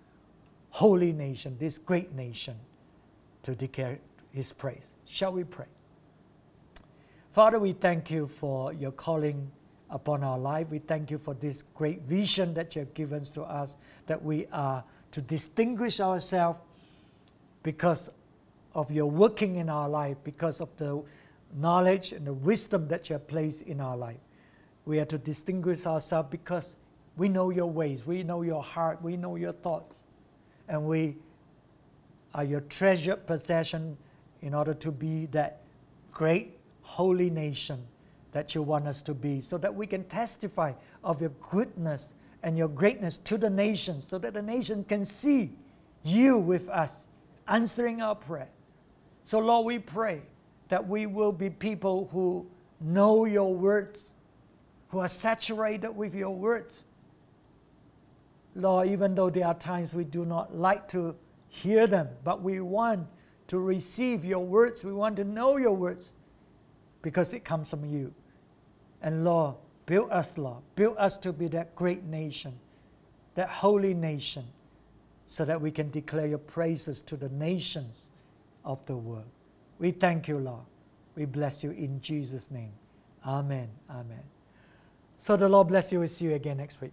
holy 0.70 1.12
nation, 1.12 1.56
this 1.58 1.78
great 1.78 2.12
nation, 2.12 2.56
to 3.44 3.54
declare 3.54 4.00
His 4.32 4.52
praise. 4.52 4.92
Shall 5.06 5.32
we 5.32 5.44
pray? 5.44 5.66
Father, 7.32 7.58
we 7.58 7.72
thank 7.72 8.10
you 8.10 8.26
for 8.26 8.72
your 8.72 8.90
calling 8.90 9.50
upon 9.90 10.24
our 10.24 10.38
life. 10.38 10.68
We 10.70 10.78
thank 10.78 11.10
you 11.10 11.18
for 11.18 11.34
this 11.34 11.64
great 11.74 12.02
vision 12.02 12.54
that 12.54 12.74
you 12.74 12.80
have 12.80 12.94
given 12.94 13.24
to 13.24 13.42
us, 13.42 13.76
that 14.06 14.22
we 14.22 14.46
are 14.52 14.84
to 15.12 15.20
distinguish 15.20 16.00
ourselves 16.00 16.58
because 17.62 18.10
of 18.74 18.90
your 18.90 19.06
working 19.06 19.56
in 19.56 19.68
our 19.68 19.88
life, 19.88 20.16
because 20.24 20.60
of 20.60 20.68
the 20.76 21.02
knowledge 21.54 22.12
and 22.12 22.26
the 22.26 22.32
wisdom 22.32 22.88
that 22.88 23.08
you 23.08 23.14
have 23.14 23.26
placed 23.26 23.62
in 23.62 23.80
our 23.80 23.96
life. 23.96 24.18
We 24.84 25.00
are 25.00 25.04
to 25.06 25.18
distinguish 25.18 25.86
ourselves 25.86 26.28
because 26.30 26.76
we 27.16 27.28
know 27.28 27.50
your 27.50 27.66
ways, 27.66 28.06
we 28.06 28.22
know 28.22 28.42
your 28.42 28.62
heart, 28.62 29.02
we 29.02 29.16
know 29.16 29.36
your 29.36 29.52
thoughts, 29.52 29.96
and 30.68 30.84
we 30.84 31.16
are 32.34 32.44
your 32.44 32.60
treasured 32.60 33.26
possession 33.26 33.96
in 34.42 34.52
order 34.52 34.74
to 34.74 34.92
be 34.92 35.26
that 35.26 35.62
great 36.12 36.58
holy 36.82 37.30
nation 37.30 37.86
that 38.36 38.54
you 38.54 38.60
want 38.60 38.86
us 38.86 39.00
to 39.00 39.14
be, 39.14 39.40
so 39.40 39.56
that 39.56 39.74
we 39.74 39.86
can 39.86 40.04
testify 40.04 40.70
of 41.02 41.22
your 41.22 41.32
goodness 41.50 42.12
and 42.42 42.58
your 42.58 42.68
greatness 42.68 43.16
to 43.16 43.38
the 43.38 43.48
nation, 43.48 44.02
so 44.02 44.18
that 44.18 44.34
the 44.34 44.42
nation 44.42 44.84
can 44.84 45.06
see 45.06 45.52
you 46.02 46.36
with 46.36 46.68
us 46.68 47.06
answering 47.48 48.02
our 48.02 48.14
prayer. 48.14 48.50
So, 49.24 49.38
Lord, 49.38 49.64
we 49.64 49.78
pray 49.78 50.20
that 50.68 50.86
we 50.86 51.06
will 51.06 51.32
be 51.32 51.48
people 51.48 52.10
who 52.12 52.46
know 52.78 53.24
your 53.24 53.54
words, 53.54 54.12
who 54.90 54.98
are 54.98 55.08
saturated 55.08 55.92
with 55.92 56.14
your 56.14 56.34
words. 56.34 56.82
Lord, 58.54 58.90
even 58.90 59.14
though 59.14 59.30
there 59.30 59.46
are 59.46 59.54
times 59.54 59.94
we 59.94 60.04
do 60.04 60.26
not 60.26 60.54
like 60.54 60.90
to 60.90 61.16
hear 61.48 61.86
them, 61.86 62.08
but 62.22 62.42
we 62.42 62.60
want 62.60 63.06
to 63.48 63.58
receive 63.58 64.26
your 64.26 64.44
words. 64.44 64.84
We 64.84 64.92
want 64.92 65.16
to 65.16 65.24
know 65.24 65.56
your 65.56 65.72
words 65.72 66.10
because 67.00 67.32
it 67.32 67.42
comes 67.42 67.70
from 67.70 67.86
you. 67.86 68.12
And 69.06 69.24
Lord, 69.24 69.54
build 69.86 70.10
us, 70.10 70.36
Lord. 70.36 70.64
Build 70.74 70.96
us 70.98 71.16
to 71.18 71.32
be 71.32 71.46
that 71.48 71.76
great 71.76 72.02
nation, 72.02 72.54
that 73.36 73.48
holy 73.48 73.94
nation, 73.94 74.44
so 75.28 75.44
that 75.44 75.60
we 75.60 75.70
can 75.70 75.92
declare 75.92 76.26
your 76.26 76.38
praises 76.38 77.02
to 77.02 77.16
the 77.16 77.28
nations 77.28 78.08
of 78.64 78.84
the 78.86 78.96
world. 78.96 79.30
We 79.78 79.92
thank 79.92 80.26
you, 80.26 80.38
Lord. 80.38 80.64
We 81.14 81.24
bless 81.24 81.62
you 81.62 81.70
in 81.70 82.00
Jesus' 82.00 82.50
name. 82.50 82.72
Amen. 83.24 83.68
Amen. 83.88 84.24
So 85.18 85.36
the 85.36 85.48
Lord 85.48 85.68
bless 85.68 85.92
you. 85.92 86.00
We'll 86.00 86.08
see 86.08 86.24
you 86.24 86.34
again 86.34 86.56
next 86.56 86.80
week. 86.80 86.92